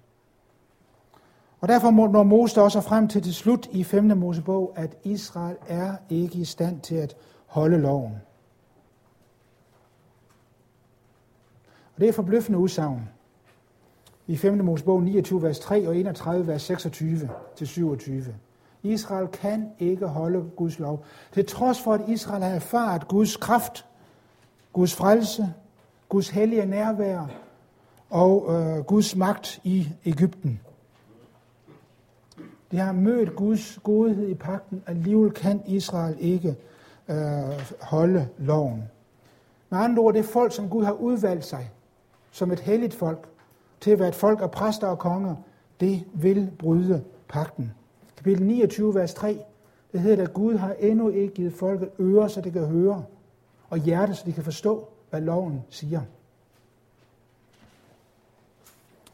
Og 1.60 1.68
derfor 1.68 1.90
når 1.90 2.22
Moses 2.22 2.58
også 2.58 2.80
frem 2.80 3.08
til 3.08 3.22
til 3.22 3.34
slut 3.34 3.68
i 3.72 3.84
5. 3.84 4.04
Mosebog, 4.04 4.72
at 4.76 4.96
Israel 5.04 5.56
er 5.68 5.96
ikke 6.10 6.38
i 6.38 6.44
stand 6.44 6.80
til 6.80 6.94
at 6.94 7.16
holde 7.46 7.78
loven. 7.78 8.12
Og 11.94 12.00
det 12.00 12.08
er 12.08 12.12
forbløffende 12.12 12.58
udsagn 12.58 13.08
i 14.26 14.36
5. 14.36 14.64
Mosebog 14.64 15.02
29, 15.02 15.42
vers 15.42 15.58
3 15.58 15.88
og 15.88 15.96
31, 15.96 16.46
vers 16.46 16.62
26 16.62 17.30
til 17.56 17.66
27. 17.66 18.34
Israel 18.82 19.28
kan 19.28 19.70
ikke 19.78 20.06
holde 20.06 20.50
Guds 20.56 20.78
lov. 20.78 21.04
Til 21.32 21.46
trods 21.46 21.80
for, 21.80 21.94
at 21.94 22.00
Israel 22.08 22.42
har 22.42 22.50
erfaret 22.50 23.08
Guds 23.08 23.36
kraft, 23.36 23.86
Guds 24.72 24.94
frelse, 24.94 25.54
Guds 26.08 26.28
hellige 26.28 26.66
nærvær, 26.66 27.26
og 28.10 28.46
øh, 28.48 28.84
Guds 28.84 29.16
magt 29.16 29.60
i 29.64 29.88
Ægypten. 30.04 30.60
De 32.70 32.78
har 32.78 32.92
mødt 32.92 33.36
Guds 33.36 33.78
godhed 33.82 34.28
i 34.28 34.34
pakten, 34.34 34.82
alligevel 34.86 35.30
kan 35.30 35.62
Israel 35.66 36.16
ikke 36.18 36.56
øh, 37.08 37.16
holde 37.80 38.28
loven. 38.38 38.82
Med 39.70 39.78
andre 39.78 40.02
ord, 40.02 40.14
det 40.14 40.20
er 40.20 40.24
folk, 40.24 40.52
som 40.52 40.68
Gud 40.68 40.84
har 40.84 40.92
udvalgt 40.92 41.44
sig 41.44 41.70
som 42.30 42.50
et 42.50 42.60
helligt 42.60 42.94
folk, 42.94 43.28
til 43.80 43.90
at 43.90 43.98
være 43.98 44.08
et 44.08 44.14
folk 44.14 44.42
af 44.42 44.50
præster 44.50 44.86
og 44.86 44.98
konger, 44.98 45.36
det 45.80 46.04
vil 46.14 46.50
bryde 46.58 47.04
pakten. 47.28 47.72
Kapitel 48.16 48.46
29, 48.46 48.94
vers 48.94 49.14
3, 49.14 49.44
det 49.92 50.00
hedder, 50.00 50.22
at 50.22 50.32
Gud 50.32 50.54
har 50.54 50.72
endnu 50.72 51.08
ikke 51.08 51.34
givet 51.34 51.52
folket 51.52 51.90
ører, 52.00 52.28
så 52.28 52.40
det 52.40 52.52
kan 52.52 52.66
høre, 52.66 53.04
og 53.68 53.78
hjerte, 53.78 54.14
så 54.14 54.22
de 54.26 54.32
kan 54.32 54.44
forstå, 54.44 54.88
hvad 55.10 55.20
loven 55.20 55.62
siger. 55.70 56.00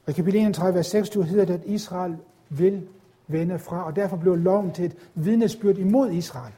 Og 0.06 0.10
i 0.10 0.12
kapitel 0.12 0.40
31, 0.40 0.74
vers 0.74 0.86
26 0.86 1.24
hedder 1.24 1.44
det, 1.44 1.54
at 1.54 1.64
Israel 1.64 2.16
vil 2.48 2.88
vende 3.28 3.58
fra, 3.58 3.86
og 3.86 3.96
derfor 3.96 4.16
blev 4.16 4.36
loven 4.36 4.72
til 4.72 4.84
et 4.84 4.96
vidnesbyrd 5.14 5.78
imod 5.78 6.10
Israel. 6.10 6.52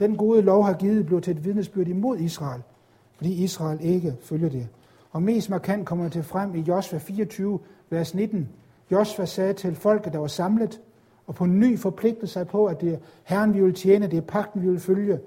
Den 0.00 0.16
gode 0.16 0.42
lov 0.42 0.64
har 0.64 0.72
givet 0.72 1.06
blev 1.06 1.20
til 1.20 1.36
et 1.36 1.44
vidnesbyrd 1.44 1.88
imod 1.88 2.18
Israel, 2.18 2.62
fordi 3.16 3.44
Israel 3.44 3.78
ikke 3.80 4.14
følger 4.22 4.48
det. 4.48 4.68
Og 5.10 5.22
mest 5.22 5.50
markant 5.50 5.86
kommer 5.86 6.04
det 6.04 6.12
til 6.12 6.22
frem 6.22 6.54
i 6.54 6.60
Josva 6.60 6.98
24, 6.98 7.58
vers 7.90 8.14
19. 8.14 8.48
Josva 8.90 9.26
sagde 9.26 9.52
til 9.52 9.74
folket, 9.74 10.12
der 10.12 10.18
var 10.18 10.26
samlet, 10.26 10.80
og 11.26 11.34
på 11.34 11.46
ny 11.46 11.78
forpligtede 11.78 12.26
sig 12.26 12.48
på, 12.48 12.66
at 12.66 12.80
det 12.80 12.92
er 12.92 12.98
Herren, 13.24 13.54
vi 13.54 13.60
vil 13.60 13.74
tjene, 13.74 14.06
det 14.06 14.16
er 14.16 14.20
pakten, 14.20 14.62
vi 14.62 14.68
vil 14.68 14.80
følge. 14.80 15.20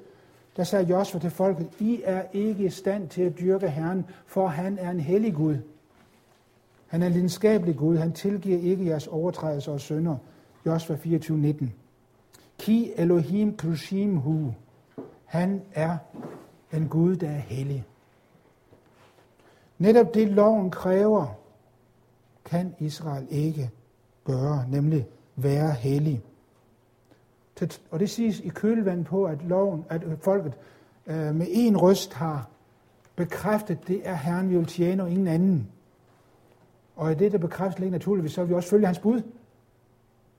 Der 0.57 0.63
sagde 0.63 0.85
Josva 0.85 1.19
til 1.19 1.29
folket, 1.29 1.67
I 1.79 2.01
er 2.03 2.23
ikke 2.33 2.65
i 2.65 2.69
stand 2.69 3.09
til 3.09 3.21
at 3.21 3.39
dyrke 3.39 3.69
Herren, 3.69 4.05
for 4.25 4.47
han 4.47 4.77
er 4.77 4.91
en 4.91 4.99
hellig 4.99 5.33
Gud. 5.33 5.57
Han 6.93 7.01
er 7.01 7.07
en 7.07 7.13
lidenskabelig 7.13 7.75
Gud. 7.75 7.97
Han 7.97 8.11
tilgiver 8.11 8.59
ikke 8.59 8.85
jeres 8.85 9.07
overtrædelser 9.07 9.71
og 9.71 9.79
synder. 9.79 10.17
Josva 10.65 10.95
24, 10.95 11.37
19. 11.37 11.73
Ki 12.57 12.93
Elohim 12.95 13.57
Klushim 13.57 14.17
Hu. 14.17 14.53
Han 15.25 15.61
er 15.73 15.97
en 16.73 16.87
Gud, 16.87 17.15
der 17.15 17.29
er 17.29 17.39
hellig. 17.39 17.85
Netop 19.77 20.13
det 20.13 20.27
loven 20.27 20.71
kræver, 20.71 21.25
kan 22.45 22.75
Israel 22.79 23.27
ikke 23.29 23.69
gøre, 24.25 24.65
nemlig 24.69 25.07
være 25.35 25.71
hellig. 25.71 26.21
Og 27.91 27.99
det 27.99 28.09
siges 28.09 28.39
i 28.39 28.49
kølvand 28.49 29.05
på, 29.05 29.25
at, 29.25 29.43
loven, 29.43 29.85
at 29.89 30.03
folket 30.21 30.53
øh, 31.07 31.35
med 31.35 31.47
en 31.49 31.77
røst 31.77 32.13
har 32.13 32.49
bekræftet, 33.15 33.87
det 33.87 34.01
er 34.03 34.15
Herren, 34.15 34.49
vi 34.49 34.57
vil 34.57 34.65
tjene, 34.65 35.03
og 35.03 35.11
ingen 35.11 35.27
anden. 35.27 35.72
Og 36.95 37.11
i 37.11 37.15
det, 37.15 37.31
der 37.31 37.37
bekræfter 37.37 37.81
ligger 37.81 37.97
naturligvis, 37.97 38.31
så 38.31 38.41
vil 38.41 38.49
vi 38.49 38.55
også 38.55 38.69
følge 38.69 38.85
hans 38.85 38.99
bud. 38.99 39.21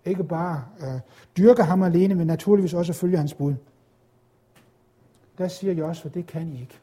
Ikke 0.05 0.24
bare 0.24 0.64
øh, 0.80 1.00
dyrke 1.36 1.62
ham 1.62 1.82
alene, 1.82 2.14
men 2.14 2.26
naturligvis 2.26 2.74
også 2.74 2.92
følge 2.92 3.16
hans 3.16 3.34
bud. 3.34 3.55
Der 5.38 5.48
siger 5.48 5.72
jeg 5.72 5.84
også, 5.84 6.02
for 6.02 6.09
det 6.09 6.26
kan 6.26 6.48
I 6.48 6.61
ikke. 6.61 6.78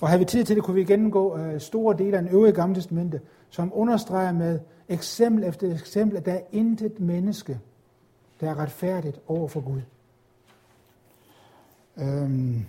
Og 0.00 0.08
har 0.08 0.18
vi 0.18 0.24
tid 0.24 0.44
til 0.44 0.56
det, 0.56 0.64
kunne 0.64 0.74
vi 0.74 0.84
gennemgå 0.84 1.38
øh, 1.38 1.60
store 1.60 1.96
dele 1.98 2.16
af 2.16 2.22
den 2.22 2.32
øvrige 2.32 2.52
gamle 2.52 2.74
testamente, 2.74 3.20
som 3.50 3.72
understreger 3.74 4.32
med 4.32 4.60
eksempel 4.88 5.44
efter 5.44 5.74
eksempel, 5.74 6.16
at 6.16 6.26
der 6.26 6.32
er 6.32 6.42
intet 6.52 7.00
menneske, 7.00 7.60
der 8.40 8.50
er 8.50 8.58
retfærdigt 8.58 9.20
over 9.26 9.48
for 9.48 9.60
Gud. 9.60 9.80
Øhm, 11.96 12.66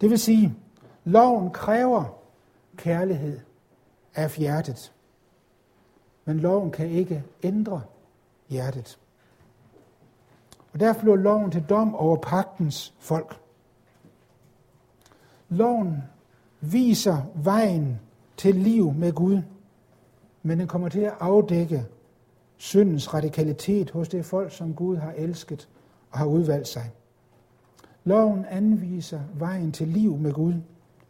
det 0.00 0.10
vil 0.10 0.18
sige, 0.18 0.54
loven 1.04 1.50
kræver 1.50 2.04
kærlighed 2.76 3.40
af 4.18 4.30
hjertet. 4.30 4.92
Men 6.24 6.40
loven 6.40 6.70
kan 6.70 6.88
ikke 6.88 7.24
ændre 7.42 7.82
hjertet. 8.48 8.98
Og 10.72 10.80
derfor 10.80 11.00
blev 11.00 11.16
loven 11.16 11.50
til 11.50 11.62
dom 11.68 11.94
over 11.94 12.16
pagtens 12.16 12.94
folk. 12.98 13.40
Loven 15.48 16.02
viser 16.60 17.22
vejen 17.34 18.00
til 18.36 18.54
liv 18.54 18.92
med 18.92 19.12
Gud, 19.12 19.42
men 20.42 20.58
den 20.58 20.68
kommer 20.68 20.88
til 20.88 21.00
at 21.00 21.14
afdække 21.20 21.86
syndens 22.56 23.14
radikalitet 23.14 23.90
hos 23.90 24.08
det 24.08 24.24
folk, 24.24 24.52
som 24.52 24.74
Gud 24.74 24.96
har 24.96 25.12
elsket 25.12 25.68
og 26.10 26.18
har 26.18 26.26
udvalgt 26.26 26.68
sig. 26.68 26.90
Loven 28.04 28.44
anviser 28.44 29.20
vejen 29.34 29.72
til 29.72 29.88
liv 29.88 30.16
med 30.16 30.32
Gud, 30.32 30.54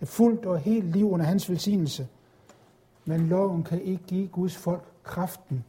et 0.00 0.08
fuldt 0.08 0.46
og 0.46 0.58
helt 0.58 0.92
liv 0.92 1.10
under 1.10 1.26
hans 1.26 1.50
velsignelse– 1.50 2.08
men 3.08 3.26
loven 3.26 3.64
kan 3.64 3.82
ikke 3.82 4.04
give 4.06 4.28
Guds 4.28 4.56
folk 4.56 4.82
kraften 5.04 5.64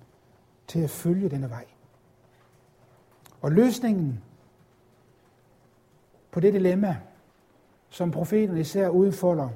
til 0.67 0.79
at 0.79 0.89
følge 0.89 1.29
denne 1.29 1.49
vej. 1.49 1.65
Og 3.41 3.51
løsningen 3.51 4.19
på 6.31 6.39
det 6.39 6.53
dilemma, 6.53 6.97
som 7.89 8.11
profeten 8.11 8.57
især 8.57 8.89
udfolder, 8.89 9.49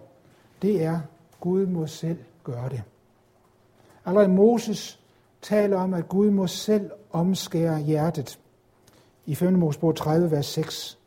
det 0.62 0.84
er, 0.84 1.00
Gud 1.40 1.66
må 1.66 1.88
selv 1.88 2.18
gøre 2.44 2.70
det. 2.70 2.84
Allerede 4.06 4.30
Moses 4.30 5.00
taler 5.42 5.78
om, 5.78 5.94
at 5.94 6.10
Gud 6.10 6.32
må 6.32 6.48
selv 6.48 6.92
omskære 7.12 7.80
hjertet. 7.80 8.40
I 9.26 9.36
5. 9.36 9.54
Mosebog 9.54 9.96
30, 9.96 10.32
vers 10.32 10.46
6. 10.46 11.00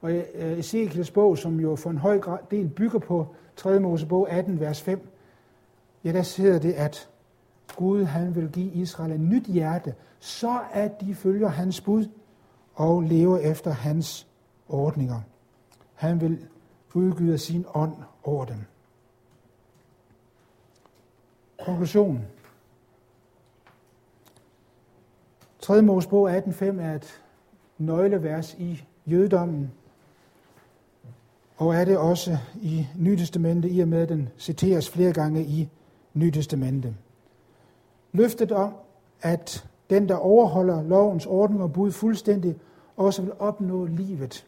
Og 0.00 0.12
i 0.12 0.22
Ezekiels 0.34 1.10
bog, 1.10 1.38
som 1.38 1.60
jo 1.60 1.76
for 1.76 1.90
en 1.90 1.98
høj 1.98 2.20
del 2.50 2.68
bygger 2.68 2.98
på 2.98 3.26
3. 3.56 3.80
Mosebog 3.80 4.30
18, 4.30 4.60
vers 4.60 4.82
5, 4.82 5.11
ja, 6.04 6.12
der 6.12 6.22
sidder 6.22 6.58
det, 6.58 6.72
at 6.72 7.08
Gud 7.76 8.04
han 8.04 8.34
vil 8.34 8.50
give 8.52 8.72
Israel 8.72 9.12
et 9.12 9.20
nyt 9.20 9.46
hjerte, 9.46 9.94
så 10.20 10.60
at 10.72 11.00
de 11.00 11.14
følger 11.14 11.48
hans 11.48 11.80
bud 11.80 12.06
og 12.74 13.02
lever 13.02 13.38
efter 13.38 13.70
hans 13.70 14.26
ordninger. 14.68 15.20
Han 15.94 16.20
vil 16.20 16.46
udgyde 16.94 17.38
sin 17.38 17.64
ånd 17.74 17.94
over 18.24 18.44
dem. 18.44 18.56
Konklusion. 21.64 22.26
3. 25.60 25.82
Mosebog 25.82 26.36
18.5 26.36 26.64
er 26.64 26.94
et 26.94 27.22
nøglevers 27.78 28.54
i 28.54 28.84
jødedommen, 29.06 29.72
og 31.56 31.74
er 31.74 31.84
det 31.84 31.98
også 31.98 32.38
i 32.62 32.86
Nytestamentet, 32.96 33.72
i 33.72 33.80
og 33.80 33.88
med 33.88 34.02
at 34.02 34.08
den 34.08 34.28
citeres 34.38 34.90
flere 34.90 35.12
gange 35.12 35.44
i 35.44 35.68
Nytestamente. 36.14 36.96
Løftet 38.12 38.52
om, 38.52 38.74
at 39.22 39.68
den, 39.90 40.08
der 40.08 40.14
overholder 40.14 40.82
lovens 40.82 41.26
ordning 41.26 41.62
og 41.62 41.72
bud 41.72 41.92
fuldstændig, 41.92 42.56
også 42.96 43.22
vil 43.22 43.32
opnå 43.38 43.84
livet. 43.84 44.46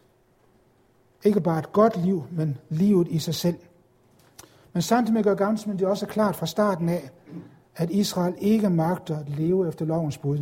Ikke 1.23 1.41
bare 1.41 1.59
et 1.59 1.71
godt 1.71 1.97
liv, 1.97 2.23
men 2.31 2.57
livet 2.69 3.07
i 3.07 3.19
sig 3.19 3.35
selv. 3.35 3.57
Men 4.73 4.81
samtidig 4.81 5.23
gør 5.23 5.35
Gamle 5.35 5.77
det 5.77 5.87
også 5.87 6.05
klart 6.05 6.35
fra 6.35 6.45
starten 6.45 6.89
af, 6.89 7.09
at 7.75 7.91
Israel 7.91 8.35
ikke 8.37 8.69
magter 8.69 9.19
at 9.19 9.29
leve 9.29 9.67
efter 9.67 9.85
lovens 9.85 10.17
bud. 10.17 10.39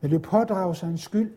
Men 0.00 0.10
det 0.10 0.22
pådrager 0.22 0.72
sig 0.72 0.88
en 0.88 0.98
skyld, 0.98 1.32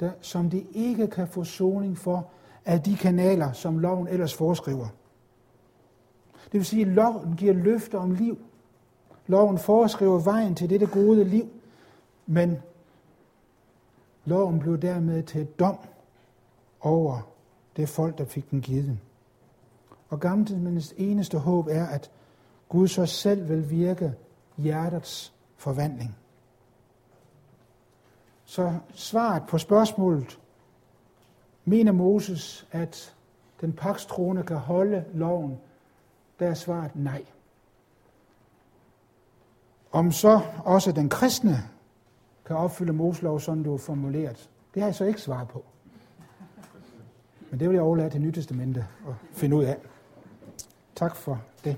der, 0.00 0.10
som 0.20 0.50
de 0.50 0.64
ikke 0.74 1.06
kan 1.06 1.28
få 1.28 1.44
soning 1.44 1.98
for 1.98 2.30
af 2.64 2.82
de 2.82 2.96
kanaler, 2.96 3.52
som 3.52 3.78
loven 3.78 4.08
ellers 4.08 4.34
foreskriver. 4.34 4.86
Det 6.54 6.58
vil 6.58 6.66
sige, 6.66 6.82
at 6.82 6.88
loven 6.88 7.36
giver 7.36 7.52
løfter 7.52 7.98
om 7.98 8.10
liv. 8.10 8.38
Loven 9.26 9.58
foreskriver 9.58 10.18
vejen 10.18 10.54
til 10.54 10.70
dette 10.70 10.86
gode 10.86 11.24
liv, 11.24 11.48
men 12.26 12.56
loven 14.24 14.58
blev 14.58 14.78
dermed 14.78 15.22
til 15.22 15.46
dom 15.46 15.78
over 16.80 17.28
det 17.76 17.88
folk, 17.88 18.18
der 18.18 18.24
fik 18.24 18.50
den 18.50 18.60
givet. 18.60 18.98
Og 20.08 20.20
gammeltidsmændens 20.20 20.94
eneste 20.96 21.38
håb 21.38 21.66
er, 21.66 21.86
at 21.86 22.10
Gud 22.68 22.88
så 22.88 23.06
selv 23.06 23.48
vil 23.48 23.70
virke 23.70 24.14
hjertets 24.56 25.32
forvandling. 25.56 26.16
Så 28.44 28.74
svaret 28.94 29.42
på 29.48 29.58
spørgsmålet, 29.58 30.38
mener 31.64 31.92
Moses, 31.92 32.66
at 32.72 33.14
den 33.60 33.72
pakstrone 33.72 34.42
kan 34.42 34.56
holde 34.56 35.04
loven 35.14 35.58
der 36.38 36.48
er 36.48 36.54
svaret 36.54 36.90
nej. 36.94 37.24
Om 39.92 40.12
så 40.12 40.40
også 40.64 40.92
den 40.92 41.08
kristne 41.08 41.56
kan 42.46 42.56
opfylde 42.56 42.92
Moslov, 42.92 43.40
som 43.40 43.64
du 43.64 43.74
er 43.74 43.78
formuleret, 43.78 44.50
det 44.74 44.82
har 44.82 44.88
jeg 44.88 44.94
så 44.94 45.04
ikke 45.04 45.20
svaret 45.20 45.48
på. 45.48 45.64
Men 47.50 47.60
det 47.60 47.68
vil 47.68 47.74
jeg 47.74 47.82
overlade 47.82 48.10
til 48.10 48.20
Nytestamentet 48.20 48.86
at 49.08 49.14
finde 49.32 49.56
ud 49.56 49.64
af. 49.64 49.76
Tak 50.94 51.16
for 51.16 51.42
det. 51.64 51.76